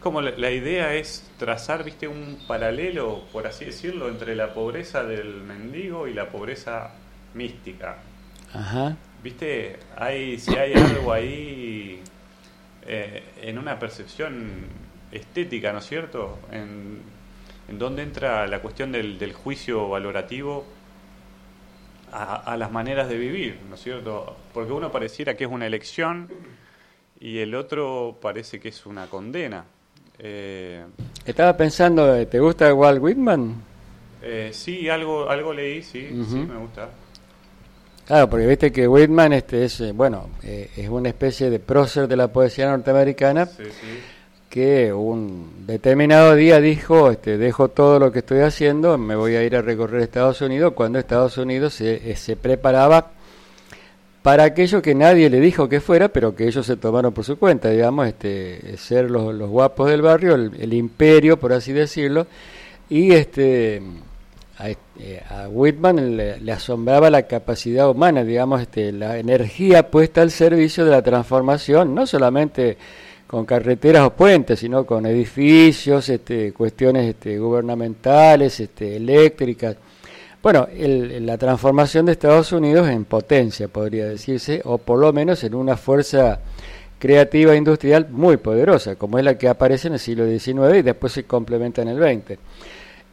Como 0.00 0.20
la, 0.20 0.32
la 0.32 0.50
idea 0.50 0.94
es 0.94 1.28
trazar, 1.38 1.84
viste, 1.84 2.06
un 2.08 2.38
paralelo, 2.46 3.24
por 3.32 3.46
así 3.46 3.64
decirlo, 3.64 4.08
entre 4.08 4.36
la 4.36 4.54
pobreza 4.54 5.04
del 5.04 5.42
mendigo 5.42 6.06
y 6.06 6.14
la 6.14 6.28
pobreza 6.28 6.92
mística. 7.34 7.98
Ajá. 8.52 8.96
Viste, 9.22 9.78
hay, 9.96 10.38
si 10.38 10.56
hay 10.56 10.74
algo 10.74 11.12
ahí 11.12 12.00
eh, 12.86 13.22
en 13.42 13.58
una 13.58 13.78
percepción 13.78 14.66
estética, 15.10 15.72
¿no 15.72 15.80
es 15.80 15.86
cierto? 15.86 16.38
En, 16.52 17.02
en 17.68 17.78
donde 17.78 18.02
entra 18.02 18.46
la 18.46 18.60
cuestión 18.60 18.92
del, 18.92 19.18
del 19.18 19.32
juicio 19.32 19.88
valorativo 19.88 20.64
a, 22.12 22.36
a 22.36 22.56
las 22.56 22.70
maneras 22.70 23.08
de 23.08 23.18
vivir, 23.18 23.58
¿no 23.68 23.74
es 23.74 23.82
cierto? 23.82 24.36
Porque 24.54 24.72
uno 24.72 24.92
pareciera 24.92 25.36
que 25.36 25.44
es 25.44 25.50
una 25.50 25.66
elección 25.66 26.28
y 27.20 27.38
el 27.38 27.54
otro 27.54 28.16
parece 28.20 28.58
que 28.60 28.68
es 28.68 28.86
una 28.86 29.06
condena. 29.06 29.64
Eh, 30.18 30.84
Estaba 31.24 31.56
pensando, 31.56 32.14
eh, 32.14 32.26
¿te 32.26 32.40
gusta 32.40 32.72
Walt 32.74 33.00
Whitman? 33.02 33.54
eh, 34.22 34.50
sí, 34.52 34.88
algo, 34.88 35.28
algo 35.30 35.52
leí, 35.52 35.82
sí, 35.82 36.08
sí, 36.28 36.36
me 36.36 36.56
gusta. 36.58 36.88
Claro, 38.06 38.28
porque 38.30 38.46
viste 38.46 38.72
que 38.72 38.88
Whitman 38.88 39.32
este 39.34 39.64
es, 39.66 39.80
eh, 39.80 39.92
bueno, 39.92 40.28
eh, 40.42 40.70
es 40.76 40.88
una 40.88 41.08
especie 41.10 41.50
de 41.50 41.58
prócer 41.60 42.08
de 42.08 42.16
la 42.16 42.28
poesía 42.28 42.68
norteamericana 42.70 43.44
Sí, 43.46 43.64
sí. 43.64 43.98
que 44.48 44.92
un 44.92 45.66
determinado 45.66 46.34
día 46.34 46.58
dijo, 46.60 47.10
este, 47.10 47.36
dejo 47.36 47.68
todo 47.68 47.98
lo 48.00 48.10
que 48.10 48.20
estoy 48.20 48.40
haciendo, 48.40 48.96
me 48.96 49.14
voy 49.14 49.36
a 49.36 49.44
ir 49.44 49.54
a 49.54 49.60
recorrer 49.62 50.00
Estados 50.00 50.40
Unidos, 50.40 50.72
cuando 50.72 50.98
Estados 50.98 51.36
Unidos 51.36 51.74
se, 51.74 52.10
eh, 52.10 52.16
se 52.16 52.34
preparaba 52.36 53.12
para 54.28 54.44
aquello 54.44 54.82
que 54.82 54.94
nadie 54.94 55.30
le 55.30 55.40
dijo 55.40 55.70
que 55.70 55.80
fuera, 55.80 56.10
pero 56.10 56.34
que 56.34 56.46
ellos 56.46 56.66
se 56.66 56.76
tomaron 56.76 57.14
por 57.14 57.24
su 57.24 57.38
cuenta, 57.38 57.70
digamos, 57.70 58.06
este, 58.06 58.76
ser 58.76 59.10
los, 59.10 59.34
los 59.34 59.48
guapos 59.48 59.88
del 59.88 60.02
barrio, 60.02 60.34
el, 60.34 60.74
imperio, 60.74 61.38
por 61.38 61.54
así 61.54 61.72
decirlo, 61.72 62.26
y 62.90 63.12
este 63.12 63.80
a, 64.58 64.68
este, 64.68 65.22
a 65.30 65.48
Whitman 65.48 66.18
le, 66.18 66.40
le 66.40 66.52
asombraba 66.52 67.08
la 67.08 67.22
capacidad 67.22 67.88
humana, 67.88 68.22
digamos, 68.22 68.60
este, 68.60 68.92
la 68.92 69.16
energía 69.16 69.90
puesta 69.90 70.20
al 70.20 70.30
servicio 70.30 70.84
de 70.84 70.90
la 70.90 71.00
transformación, 71.00 71.94
no 71.94 72.06
solamente 72.06 72.76
con 73.26 73.46
carreteras 73.46 74.08
o 74.08 74.10
puentes, 74.10 74.60
sino 74.60 74.84
con 74.84 75.06
edificios, 75.06 76.06
este, 76.10 76.52
cuestiones 76.52 77.08
este, 77.08 77.38
gubernamentales, 77.38 78.60
este, 78.60 78.96
eléctricas. 78.96 79.76
Bueno, 80.42 80.68
el- 80.72 81.26
la 81.26 81.36
transformación 81.36 82.06
de 82.06 82.12
Estados 82.12 82.52
Unidos 82.52 82.88
en 82.88 83.04
potencia, 83.04 83.68
podría 83.68 84.06
decirse, 84.06 84.62
o 84.64 84.78
por 84.78 84.98
lo 84.98 85.12
menos 85.12 85.42
en 85.44 85.54
una 85.54 85.76
fuerza 85.76 86.38
creativa 86.98 87.54
industrial 87.56 88.06
muy 88.10 88.36
poderosa, 88.38 88.96
como 88.96 89.18
es 89.18 89.24
la 89.24 89.36
que 89.36 89.48
aparece 89.48 89.88
en 89.88 89.94
el 89.94 90.00
siglo 90.00 90.26
XIX 90.26 90.78
y 90.78 90.82
después 90.82 91.12
se 91.12 91.24
complementa 91.24 91.82
en 91.82 91.88
el 91.88 91.98
XX. 91.98 92.38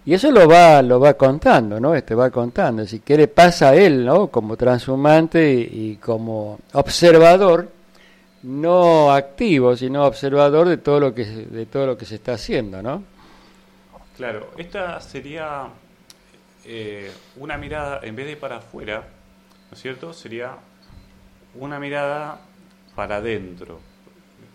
Y 0.07 0.13
eso 0.13 0.31
lo 0.31 0.47
va, 0.47 0.83
lo 0.83 0.99
va 0.99 1.15
contando, 1.15 1.79
¿no? 1.79 1.95
Este 1.95 2.13
va 2.13 2.29
contando. 2.29 2.85
Si 2.85 2.99
quiere, 2.99 3.27
pasa 3.27 3.69
a 3.69 3.75
él, 3.75 4.05
¿no? 4.05 4.27
Como 4.27 4.55
transhumante 4.55 5.51
y, 5.51 5.61
y 5.91 5.95
como 5.95 6.59
observador 6.73 7.69
no 8.43 9.11
activo, 9.11 9.75
sino 9.75 10.05
observador 10.05 10.69
de 10.69 10.77
todo 10.77 10.99
lo 10.99 11.13
que 11.15 11.25
de 11.25 11.65
todo 11.65 11.87
lo 11.87 11.97
que 11.97 12.05
se 12.05 12.15
está 12.15 12.33
haciendo, 12.33 12.83
¿no? 12.83 13.01
Claro, 14.15 14.51
esta 14.57 15.01
sería 15.01 15.63
eh, 16.65 17.11
una 17.35 17.57
mirada, 17.57 17.99
en 18.03 18.15
vez 18.15 18.27
de 18.27 18.37
para 18.37 18.57
afuera, 18.57 19.07
¿no 19.69 19.75
es 19.75 19.81
cierto? 19.81 20.13
Sería 20.13 20.57
una 21.53 21.79
mirada 21.79 22.41
para 22.95 23.17
adentro. 23.17 23.79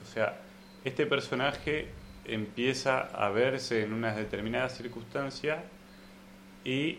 O 0.02 0.06
sea, 0.06 0.38
este 0.84 1.06
personaje 1.06 1.88
empieza 2.24 3.00
a 3.00 3.28
verse 3.30 3.82
en 3.82 3.92
unas 3.92 4.16
determinadas 4.16 4.76
circunstancias 4.76 5.58
y 6.64 6.98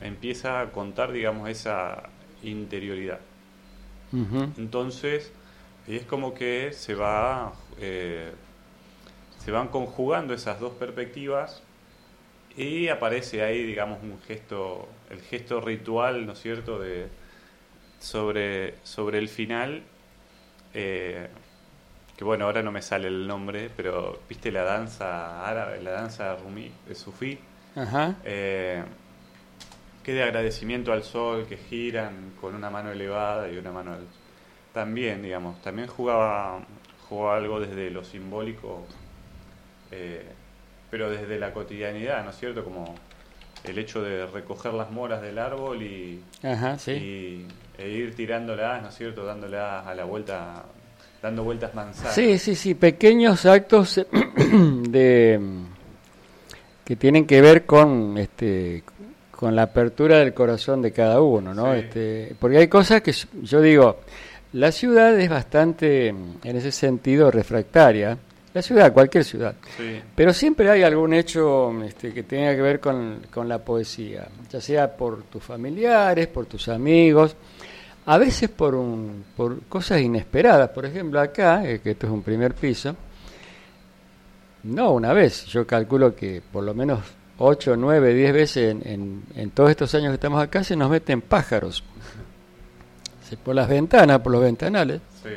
empieza 0.00 0.60
a 0.60 0.72
contar, 0.72 1.12
digamos, 1.12 1.48
esa 1.48 2.08
interioridad. 2.42 3.20
Ujú. 4.12 4.52
Entonces, 4.56 5.32
y 5.86 5.96
es 5.96 6.04
como 6.04 6.34
que 6.34 6.72
se 6.72 6.94
va 6.94 7.52
eh, 7.78 8.32
se 9.44 9.50
van 9.50 9.68
conjugando 9.68 10.34
esas 10.34 10.60
dos 10.60 10.74
perspectivas 10.74 11.62
y 12.56 12.88
aparece 12.88 13.42
ahí, 13.42 13.62
digamos, 13.62 14.02
un 14.02 14.20
gesto, 14.22 14.88
el 15.10 15.20
gesto 15.20 15.60
ritual, 15.60 16.26
¿no 16.26 16.32
es 16.32 16.40
cierto?, 16.40 16.78
de 16.78 17.08
sobre, 18.00 18.74
sobre 18.82 19.18
el 19.18 19.28
final, 19.28 19.82
eh, 20.74 21.28
que 22.16 22.24
bueno, 22.24 22.46
ahora 22.46 22.62
no 22.62 22.72
me 22.72 22.82
sale 22.82 23.08
el 23.08 23.26
nombre, 23.26 23.70
pero 23.76 24.20
viste 24.28 24.50
la 24.52 24.62
danza 24.64 25.46
árabe, 25.48 25.80
la 25.82 25.92
danza 25.92 26.36
rumí, 26.36 26.70
de 26.86 26.94
sufí, 26.94 27.38
Ajá. 27.76 28.16
eh, 28.24 28.82
que 30.02 30.12
de 30.12 30.22
agradecimiento 30.22 30.92
al 30.92 31.02
sol, 31.02 31.46
que 31.46 31.56
giran 31.56 32.32
con 32.40 32.54
una 32.54 32.70
mano 32.70 32.90
elevada 32.90 33.50
y 33.50 33.56
una 33.58 33.70
mano 33.72 33.92
al... 33.92 34.06
También, 34.72 35.22
digamos, 35.22 35.60
también 35.62 35.88
jugaba, 35.88 36.60
jugaba 37.08 37.36
algo 37.36 37.60
desde 37.60 37.90
lo 37.90 38.04
simbólico, 38.04 38.86
eh, 39.90 40.24
pero 40.90 41.10
desde 41.10 41.38
la 41.38 41.52
cotidianidad, 41.52 42.24
¿no 42.24 42.30
es 42.30 42.36
cierto? 42.38 42.64
Como 42.64 42.94
el 43.64 43.78
hecho 43.78 44.02
de 44.02 44.26
recoger 44.26 44.72
las 44.74 44.90
moras 44.90 45.20
del 45.22 45.38
árbol 45.38 45.82
y, 45.82 46.20
Ajá, 46.42 46.78
sí. 46.78 46.92
y- 46.92 47.46
e 47.78 47.88
ir 47.88 48.14
tirándolas, 48.14 48.82
¿no 48.82 48.88
es 48.88 48.94
cierto? 48.94 49.24
Dándolas 49.24 49.86
a 49.86 49.94
la 49.94 50.04
vuelta, 50.04 50.64
dando 51.22 51.44
vueltas 51.44 51.74
manzanas. 51.74 52.14
Sí, 52.14 52.38
sí, 52.38 52.54
sí, 52.54 52.74
pequeños 52.74 53.46
actos 53.46 54.00
de 54.88 55.40
que 56.84 56.96
tienen 56.96 57.26
que 57.26 57.40
ver 57.40 57.64
con 57.66 58.18
este 58.18 58.82
con 59.30 59.56
la 59.56 59.62
apertura 59.62 60.18
del 60.18 60.34
corazón 60.34 60.82
de 60.82 60.92
cada 60.92 61.22
uno, 61.22 61.54
¿no? 61.54 61.72
Sí. 61.72 61.78
Este, 61.80 62.34
porque 62.38 62.58
hay 62.58 62.68
cosas 62.68 63.00
que 63.00 63.12
yo 63.42 63.62
digo, 63.62 64.00
la 64.52 64.70
ciudad 64.70 65.18
es 65.18 65.30
bastante 65.30 66.08
en 66.08 66.38
ese 66.56 66.70
sentido 66.72 67.30
refractaria, 67.30 68.18
la 68.52 68.62
ciudad, 68.62 68.92
cualquier 68.92 69.24
ciudad. 69.24 69.54
Sí. 69.76 70.00
Pero 70.14 70.32
siempre 70.32 70.68
hay 70.70 70.82
algún 70.82 71.14
hecho 71.14 71.72
este, 71.84 72.12
que 72.12 72.24
tenga 72.24 72.54
que 72.54 72.62
ver 72.62 72.80
con, 72.80 73.20
con 73.32 73.48
la 73.48 73.58
poesía, 73.58 74.28
ya 74.50 74.60
sea 74.60 74.96
por 74.96 75.22
tus 75.24 75.42
familiares, 75.42 76.26
por 76.28 76.46
tus 76.46 76.68
amigos, 76.68 77.36
a 78.06 78.18
veces 78.18 78.48
por, 78.48 78.74
un, 78.74 79.24
por 79.36 79.62
cosas 79.64 80.00
inesperadas. 80.00 80.70
Por 80.70 80.84
ejemplo, 80.84 81.20
acá, 81.20 81.64
eh, 81.64 81.80
que 81.80 81.92
esto 81.92 82.06
es 82.06 82.12
un 82.12 82.22
primer 82.22 82.54
piso, 82.54 82.96
no 84.64 84.92
una 84.92 85.12
vez, 85.12 85.46
yo 85.46 85.66
calculo 85.66 86.14
que 86.14 86.42
por 86.52 86.64
lo 86.64 86.74
menos 86.74 87.00
8, 87.38 87.76
9, 87.76 88.14
10 88.14 88.32
veces 88.32 88.70
en, 88.70 88.82
en, 88.86 89.22
en 89.34 89.50
todos 89.50 89.70
estos 89.70 89.94
años 89.94 90.10
que 90.10 90.14
estamos 90.14 90.42
acá 90.42 90.62
se 90.64 90.76
nos 90.76 90.90
meten 90.90 91.22
pájaros. 91.22 91.84
Por 93.44 93.54
las 93.54 93.68
ventanas, 93.68 94.18
por 94.20 94.32
los 94.32 94.42
ventanales. 94.42 95.00
Sí. 95.22 95.28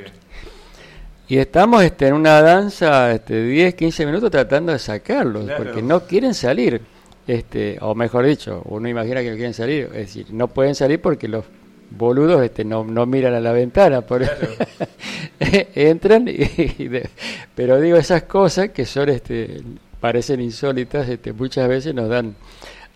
Y 1.28 1.38
estamos 1.38 1.84
este, 1.84 2.08
en 2.08 2.14
una 2.14 2.42
danza 2.42 3.12
este, 3.14 3.44
10, 3.44 3.76
15 3.76 4.06
minutos 4.06 4.30
tratando 4.30 4.72
de 4.74 4.80
sacarlos, 4.80 5.46
Claro. 5.46 5.64
porque 5.64 5.82
no 5.82 6.02
quieren 6.06 6.34
salir. 6.34 6.82
Este, 7.26 7.78
o 7.80 7.96
mejor 7.96 8.26
dicho, 8.26 8.62
uno 8.66 8.90
imagina 8.90 9.22
que 9.22 9.30
no 9.30 9.36
quieren 9.38 9.54
salir, 9.54 9.86
es 9.94 10.08
decir, 10.08 10.26
no 10.32 10.50
pueden 10.50 10.76
salir 10.76 11.00
porque 11.02 11.30
los 11.30 11.46
boludos 11.90 12.44
este, 12.44 12.66
no, 12.66 12.84
no 12.84 13.06
miran 13.06 13.34
a 13.34 13.40
la 13.40 13.54
ventana, 13.54 14.02
por 14.02 14.24
entran, 15.40 16.28
y, 16.28 16.34
y 16.80 16.88
de- 16.90 17.10
pero 17.56 17.80
digo, 17.80 17.96
esas 17.96 18.24
cosas 18.24 18.70
que 18.72 18.86
son, 18.86 19.08
este, 19.08 19.62
parecen 20.02 20.42
insólitas, 20.42 21.08
este, 21.08 21.32
muchas 21.32 21.70
veces 21.70 21.94
nos 21.96 22.10
dan 22.10 22.36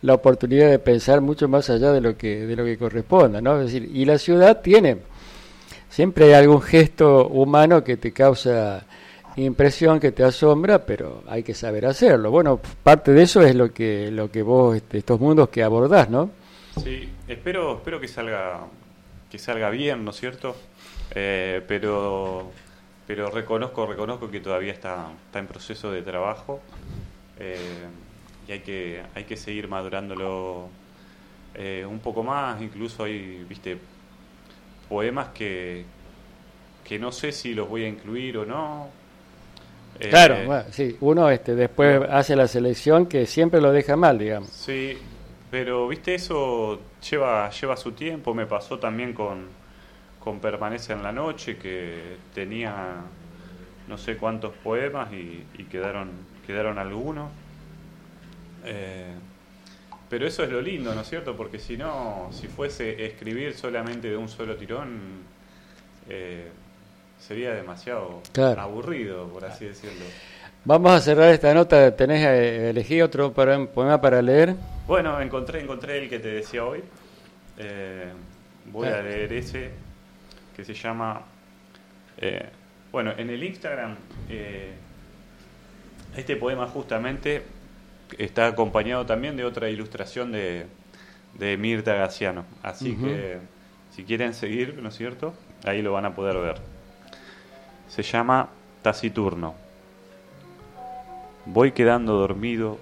la 0.02 0.14
oportunidad 0.16 0.70
de 0.72 0.80
pensar 0.80 1.22
mucho 1.22 1.48
más 1.48 1.70
allá 1.70 1.94
de 1.94 2.02
lo 2.02 2.18
que, 2.18 2.46
de 2.46 2.56
lo 2.58 2.66
que 2.66 2.78
corresponda, 2.78 3.40
¿no? 3.40 3.62
Es 3.62 3.72
decir, 3.72 3.90
y 3.94 4.04
la 4.04 4.18
ciudad 4.18 4.60
tiene 4.62 4.98
Siempre 5.90 6.26
hay 6.26 6.34
algún 6.34 6.62
gesto 6.62 7.28
humano 7.28 7.84
que 7.84 7.98
te 7.98 8.12
causa 8.12 8.86
impresión, 9.36 10.00
que 10.00 10.12
te 10.12 10.24
asombra, 10.24 10.86
pero 10.86 11.24
hay 11.28 11.44
que 11.44 11.54
saber 11.54 11.86
hacerlo. 11.86 12.32
Bueno, 12.32 12.60
parte 12.84 13.14
de 13.14 13.24
eso 13.24 13.42
es 13.42 13.56
lo 13.56 13.72
que 13.72 14.12
lo 14.12 14.32
que 14.32 14.42
vos 14.42 14.76
este, 14.76 14.98
estos 14.98 15.20
mundos 15.20 15.50
que 15.50 15.64
abordás, 15.64 16.10
¿no? 16.10 16.32
Sí, 16.84 17.10
espero, 17.28 17.78
espero 17.78 18.00
que 18.00 18.08
salga, 18.08 18.62
que 19.30 19.38
salga 19.38 19.70
bien, 19.70 20.04
¿no 20.04 20.12
es 20.12 20.18
cierto? 20.18 20.56
Eh, 21.14 21.62
pero, 21.68 22.52
pero 23.06 23.30
reconozco, 23.30 23.86
reconozco 23.86 24.30
que 24.30 24.40
todavía 24.40 24.74
está, 24.74 25.12
está 25.26 25.40
en 25.40 25.48
proceso 25.48 25.92
de 25.92 26.02
trabajo 26.02 26.60
eh, 27.40 27.58
y 28.48 28.52
hay 28.52 28.60
que, 28.60 29.02
hay 29.16 29.24
que 29.24 29.38
seguir 29.38 29.68
madurándolo 29.68 30.70
eh, 31.56 31.86
un 31.88 32.00
poco 32.00 32.24
más. 32.24 32.62
Incluso 32.62 33.04
hay, 33.04 33.46
viste, 33.48 33.78
poemas 34.90 35.30
que, 35.30 35.86
que 36.84 37.00
no 37.00 37.12
sé 37.12 37.32
si 37.32 37.54
los 37.54 37.70
voy 37.70 37.84
a 37.86 37.88
incluir 37.88 38.38
o 38.38 38.46
no. 38.46 38.90
Eh, 40.00 40.10
Claro, 40.10 40.44
bueno, 40.46 40.66
sí, 40.72 40.96
uno 41.02 41.30
este, 41.30 41.56
después 41.56 42.02
hace 42.10 42.36
la 42.36 42.48
selección 42.48 43.08
que 43.08 43.26
siempre 43.26 43.62
lo 43.62 43.72
deja 43.72 43.96
mal, 43.96 44.18
digamos. 44.18 44.50
Sí, 44.50 44.98
pero 45.52 45.88
viste, 45.88 46.16
eso 46.16 46.80
lleva, 47.10 47.50
lleva 47.50 47.78
su 47.78 47.92
tiempo. 47.94 48.34
Me 48.34 48.46
pasó 48.46 48.80
también 48.80 49.14
con, 49.14 49.48
con 50.20 50.40
Permanece 50.40 50.94
en 50.94 51.04
la 51.04 51.12
Noche, 51.12 51.58
que 51.58 52.18
tenía 52.34 52.96
no 53.88 53.98
sé 53.98 54.18
cuántos 54.18 54.54
poemas 54.56 55.12
y, 55.14 55.46
y 55.58 55.64
quedaron, 55.66 56.12
quedaron 56.46 56.78
algunos. 56.78 57.32
Eh, 58.66 59.14
pero 60.10 60.26
eso 60.28 60.44
es 60.44 60.50
lo 60.50 60.62
lindo, 60.62 60.94
¿no 60.96 61.02
es 61.02 61.10
cierto? 61.10 61.36
Porque 61.36 61.60
si 61.60 61.78
no, 61.78 62.30
si 62.32 62.48
fuese 62.48 63.06
escribir 63.06 63.54
solamente 63.54 64.10
de 64.10 64.18
un 64.18 64.30
solo 64.30 64.56
tirón, 64.56 65.00
eh, 66.10 66.48
sería 67.20 67.54
demasiado 67.54 68.22
Claro. 68.32 68.62
aburrido, 68.62 69.28
por 69.28 69.44
así 69.46 69.66
decirlo. 69.66 70.06
Vamos 70.66 70.92
a 70.92 71.00
cerrar 71.02 71.34
esta 71.34 71.54
nota. 71.54 71.96
¿Tenés 71.96 72.26
eh, 72.26 72.70
elegí 72.70 73.02
otro 73.02 73.32
para- 73.34 73.66
poema 73.68 74.00
para 74.02 74.22
leer? 74.22 74.56
Bueno, 74.86 75.20
encontré, 75.22 75.62
encontré 75.62 75.98
el 76.04 76.10
que 76.10 76.20
te 76.20 76.28
decía 76.30 76.64
hoy. 76.66 76.84
Eh, 77.58 78.12
voy 78.72 78.88
a 78.88 79.00
Ah. 79.00 79.02
leer 79.02 79.34
ese 79.34 79.72
que 80.56 80.64
se 80.66 80.74
llama. 80.74 81.22
eh, 82.20 82.50
bueno, 82.92 83.14
en 83.18 83.30
el 83.30 83.44
Instagram, 83.44 83.96
este 86.16 86.36
poema 86.36 86.66
justamente 86.68 87.44
está 88.18 88.48
acompañado 88.48 89.06
también 89.06 89.36
de 89.38 89.46
otra 89.46 89.70
ilustración 89.70 90.32
de, 90.32 90.66
de 91.38 91.58
Mirta 91.58 91.94
Gaciano. 91.94 92.46
Así 92.64 92.96
que, 92.96 93.40
si 93.92 94.04
quieren 94.04 94.34
seguir, 94.34 94.80
¿no 94.82 94.90
es 94.90 94.96
cierto? 94.96 95.34
Ahí 95.64 95.82
lo 95.82 95.94
van 95.94 96.06
a 96.06 96.16
poder 96.16 96.38
ver. 96.38 96.56
Se 97.88 98.04
llama 98.04 98.50
Taciturno. 98.82 99.56
Voy 101.46 101.72
quedando 101.72 102.14
dormido 102.14 102.78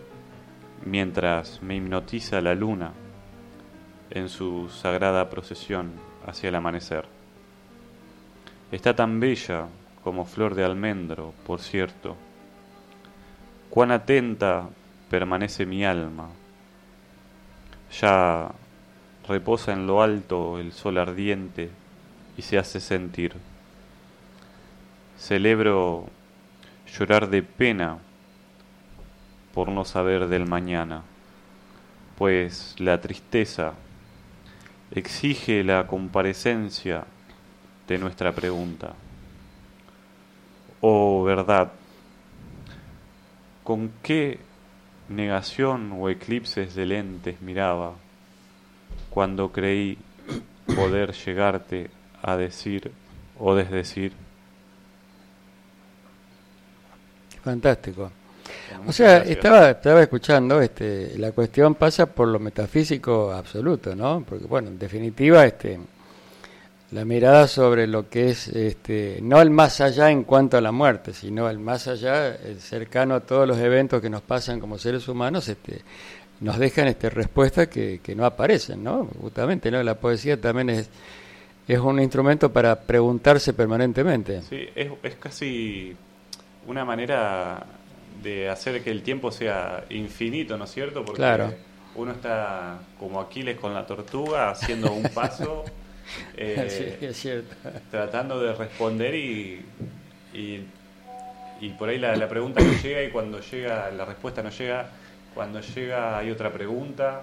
mientras 0.84 1.62
me 1.62 1.76
hipnotiza 1.76 2.42
la 2.42 2.56
luna 2.56 2.94
en 4.10 4.30
su 4.30 4.70
sagrada 4.70 5.30
procesión 5.30 5.92
hacia 6.26 6.50
el 6.50 6.56
amanecer. 6.56 7.06
Está 8.72 8.96
tan 8.96 9.20
bella 9.20 9.68
como 10.04 10.26
flor 10.26 10.56
de 10.56 10.64
almendro, 10.64 11.34
por 11.46 11.60
cierto. 11.60 12.16
Cuán 13.70 13.92
atenta 13.92 14.70
permanece 15.10 15.66
mi 15.66 15.86
alma. 15.86 16.30
Ya 18.00 18.52
reposa 19.28 19.74
en 19.74 19.88
lo 19.88 20.02
alto 20.02 20.60
el 20.60 20.72
sol 20.74 20.98
ardiente 20.98 21.70
y 22.38 22.42
se 22.42 22.58
hace 22.58 22.80
sentir. 22.80 23.34
Celebro 25.18 26.08
llorar 26.98 27.30
de 27.30 27.42
pena 27.42 28.00
por 29.54 29.70
no 29.70 29.86
saber 29.86 30.28
del 30.28 30.46
mañana, 30.46 31.04
pues 32.18 32.76
la 32.78 33.00
tristeza 33.00 33.74
exige 34.92 35.64
la 35.64 35.88
comparecencia 35.88 37.06
de 37.88 37.98
nuestra 37.98 38.34
pregunta. 38.34 38.94
Oh 40.82 41.24
verdad, 41.24 41.72
¿con 43.64 43.92
qué 44.04 44.40
negación 45.10 45.92
o 45.94 46.10
eclipses 46.10 46.76
de 46.76 46.86
lentes 46.86 47.42
miraba 47.42 47.94
cuando 49.10 49.52
creí 49.52 49.98
poder 50.76 51.14
llegarte 51.14 51.90
a 52.22 52.36
decir 52.36 52.92
o 53.40 53.54
desdecir. 53.56 54.14
Fantástico. 57.44 58.12
O 58.88 58.92
sea, 58.92 59.20
estaba, 59.20 59.72
estaba 59.72 60.02
escuchando, 60.02 60.62
este, 60.62 61.18
la 61.18 61.32
cuestión 61.32 61.76
pasa 61.76 62.06
por 62.06 62.28
lo 62.28 62.40
metafísico 62.40 63.32
absoluto, 63.32 63.96
¿no? 63.96 64.24
Porque, 64.28 64.46
bueno, 64.46 64.70
en 64.70 64.80
definitiva, 64.80 65.46
este, 65.46 65.80
la 66.96 67.06
mirada 67.06 67.48
sobre 67.48 67.88
lo 67.88 68.10
que 68.10 68.30
es, 68.30 68.48
este, 68.48 69.20
no 69.22 69.42
el 69.42 69.50
más 69.50 69.82
allá 69.82 70.10
en 70.12 70.24
cuanto 70.24 70.58
a 70.58 70.62
la 70.62 70.72
muerte, 70.72 71.14
sino 71.14 71.50
el 71.50 71.60
más 71.60 71.88
allá, 71.88 72.34
el 72.36 72.60
cercano 72.62 73.16
a 73.16 73.20
todos 73.20 73.48
los 73.48 73.58
eventos 73.60 74.02
que 74.02 74.10
nos 74.10 74.22
pasan 74.22 74.60
como 74.60 74.78
seres 74.78 75.08
humanos, 75.08 75.48
este, 75.50 75.82
nos 76.40 76.58
dejan 76.58 76.88
este, 76.88 77.10
respuestas 77.10 77.68
que, 77.68 78.00
que 78.02 78.16
no 78.16 78.26
aparecen, 78.26 78.84
¿no? 78.84 79.08
Justamente, 79.22 79.70
¿no? 79.70 79.84
La 79.84 79.96
poesía 79.96 80.40
también 80.40 80.70
es, 80.70 80.90
es 81.68 81.80
un 81.80 82.00
instrumento 82.00 82.52
para 82.52 82.80
preguntarse 82.80 83.54
permanentemente. 83.54 84.42
Sí, 84.44 84.68
es, 84.76 84.90
es 85.04 85.16
casi 85.16 85.96
una 86.68 86.86
manera 86.86 87.64
de 88.24 88.50
hacer 88.50 88.82
que 88.84 88.90
el 88.92 89.04
tiempo 89.04 89.32
sea 89.32 89.84
infinito, 89.90 90.58
¿no 90.58 90.64
es 90.64 90.72
cierto? 90.72 91.04
Porque 91.04 91.18
Claro. 91.18 91.54
uno 91.96 92.12
está 92.14 92.80
como 92.98 93.20
Aquiles 93.20 93.58
con 93.60 93.74
la 93.74 93.86
tortuga 93.86 94.50
haciendo 94.50 94.92
un 94.94 95.04
paso, 95.10 95.64
eh, 96.38 96.96
Sí, 97.00 97.06
es 97.06 97.18
cierto. 97.18 97.56
tratando 97.92 98.40
de 98.40 98.54
responder 98.54 99.16
y, 99.16 99.66
y, 100.34 100.60
y 101.62 101.70
por 101.78 101.90
ahí 101.90 101.98
la, 101.98 102.16
la 102.16 102.28
pregunta 102.28 102.62
no 102.62 102.72
llega 102.84 103.04
y 103.04 103.10
cuando 103.10 103.40
llega 103.40 103.90
la 103.92 104.06
respuesta 104.06 104.42
no 104.44 104.50
llega, 104.50 104.90
cuando 105.34 105.60
llega 105.62 106.18
hay 106.18 106.32
otra 106.32 106.52
pregunta 106.52 107.22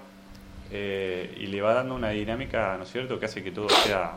eh, 0.71 1.35
y 1.39 1.47
le 1.47 1.61
va 1.61 1.73
dando 1.73 1.95
una 1.95 2.09
dinámica, 2.09 2.75
¿no 2.77 2.83
es 2.83 2.91
cierto?, 2.91 3.19
que 3.19 3.25
hace 3.25 3.43
que 3.43 3.51
todo 3.51 3.67
sea, 3.69 4.13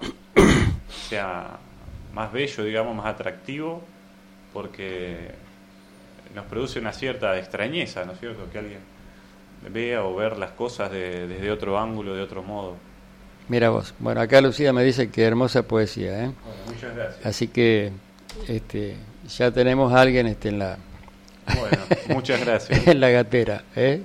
sea 0.89 1.59
más 2.15 2.33
bello, 2.33 2.65
digamos, 2.65 2.95
más 2.97 3.07
atractivo, 3.07 3.83
porque 4.55 5.31
nos 6.35 6.47
produce 6.47 6.79
una 6.79 6.93
cierta 6.93 7.39
extrañeza, 7.39 8.05
¿no 8.05 8.13
es 8.13 8.21
cierto?, 8.21 8.51
que 8.51 8.59
alguien 8.59 8.81
vea 9.71 10.05
o 10.05 10.15
ver 10.15 10.39
las 10.39 10.51
cosas 10.53 10.91
de- 10.91 11.27
desde 11.27 11.51
otro 11.51 11.79
ángulo, 11.79 12.15
de 12.15 12.23
otro 12.23 12.43
modo. 12.43 12.77
Mira 13.49 13.71
vos. 13.71 13.95
Bueno, 13.99 14.21
acá 14.21 14.41
Lucía 14.41 14.73
me 14.73 14.83
dice 14.83 15.09
que 15.11 15.23
hermosa 15.23 15.63
poesía, 15.63 16.25
¿eh? 16.25 16.31
Bueno, 16.45 16.61
muchas 16.67 16.95
gracias. 16.97 17.27
Así 17.27 17.49
que 17.49 17.93
este, 18.49 18.97
ya 19.29 19.51
tenemos 19.53 19.93
a 19.93 20.01
alguien 20.01 20.27
este, 20.27 20.49
en 20.49 20.59
la 20.59 20.79
Bueno, 21.59 21.79
muchas 22.09 22.45
gracias. 22.45 22.87
en 22.89 22.99
la 23.01 23.11
gatera, 23.11 23.63
¿eh? 23.77 24.03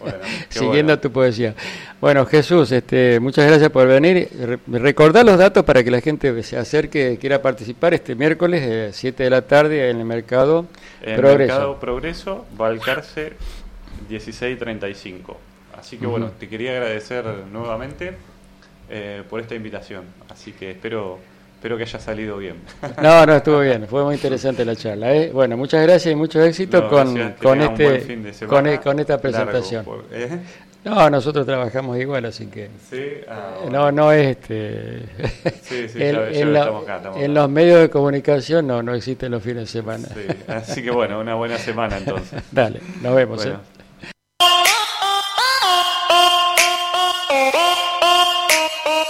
Bueno, 0.00 0.18
siguiendo 0.50 0.92
bueno. 0.92 0.98
tu 0.98 1.10
poesía. 1.12 1.54
Bueno, 1.98 2.26
Jesús, 2.26 2.72
este, 2.72 3.18
muchas 3.20 3.46
gracias 3.46 3.70
por 3.70 3.88
venir. 3.88 4.28
Re- 4.38 4.58
recordar 4.78 5.24
los 5.24 5.38
datos 5.38 5.64
para 5.64 5.82
que 5.82 5.90
la 5.90 6.02
gente 6.02 6.42
se 6.42 6.58
acerque, 6.58 7.16
quiera 7.18 7.40
participar 7.40 7.94
este 7.94 8.14
miércoles, 8.14 8.62
eh, 8.62 8.90
7 8.92 9.22
de 9.24 9.30
la 9.30 9.42
tarde, 9.42 9.88
en 9.88 9.98
el 9.98 10.04
mercado 10.04 10.66
En 11.00 11.16
Progreso. 11.16 11.52
Mercado 11.54 11.80
Progreso, 11.80 12.44
Balcarce 12.54 13.32
1635. 14.10 15.38
Así 15.78 15.96
que 15.96 16.06
bueno, 16.06 16.30
te 16.38 16.48
quería 16.48 16.72
agradecer 16.72 17.24
nuevamente 17.50 18.12
eh, 18.90 19.22
por 19.28 19.40
esta 19.40 19.54
invitación. 19.54 20.04
Así 20.30 20.52
que 20.52 20.72
espero, 20.72 21.18
espero 21.56 21.76
que 21.76 21.82
haya 21.84 21.98
salido 21.98 22.36
bien. 22.38 22.56
No, 23.02 23.24
no, 23.26 23.34
estuvo 23.36 23.60
bien, 23.60 23.86
fue 23.88 24.04
muy 24.04 24.14
interesante 24.14 24.64
la 24.64 24.76
charla. 24.76 25.14
¿eh? 25.14 25.30
Bueno, 25.32 25.56
muchas 25.56 25.82
gracias 25.82 26.12
y 26.12 26.16
mucho 26.16 26.42
éxito 26.42 26.82
No, 26.82 26.88
con, 26.88 27.14
con, 27.42 27.60
este, 27.60 28.46
con, 28.46 28.66
e- 28.66 28.80
con 28.80 28.98
esta 29.00 29.20
presentación. 29.20 29.84
por- 29.84 30.04
¿eh? 30.12 30.28
No, 30.84 31.08
nosotros 31.08 31.46
trabajamos 31.46 31.98
igual, 31.98 32.26
así 32.26 32.44
que... 32.48 32.68
Sí, 32.90 33.00
ah, 33.26 33.54
No, 33.70 33.84
bueno. 33.84 33.92
no 33.92 34.12
es 34.12 34.26
este. 34.36 34.98
Sí, 35.62 35.88
sí, 35.88 35.98
en, 35.98 36.52
la- 36.52 36.64
acá, 36.64 37.00
en 37.16 37.32
los 37.32 37.48
medios 37.48 37.80
de 37.80 37.88
comunicación 37.88 38.66
no, 38.66 38.82
no 38.82 38.94
existen 38.94 39.32
los 39.32 39.42
fines 39.42 39.60
de 39.62 39.66
semana. 39.66 40.06
Sí, 40.08 40.26
Así 40.46 40.82
que 40.82 40.90
bueno, 40.90 41.18
una 41.20 41.36
buena 41.36 41.56
semana 41.56 41.96
entonces. 41.96 42.42
Dale, 42.52 42.80
nos 43.00 43.14
vemos. 43.16 43.38
Bueno, 43.42 43.60
¿eh? 43.60 43.73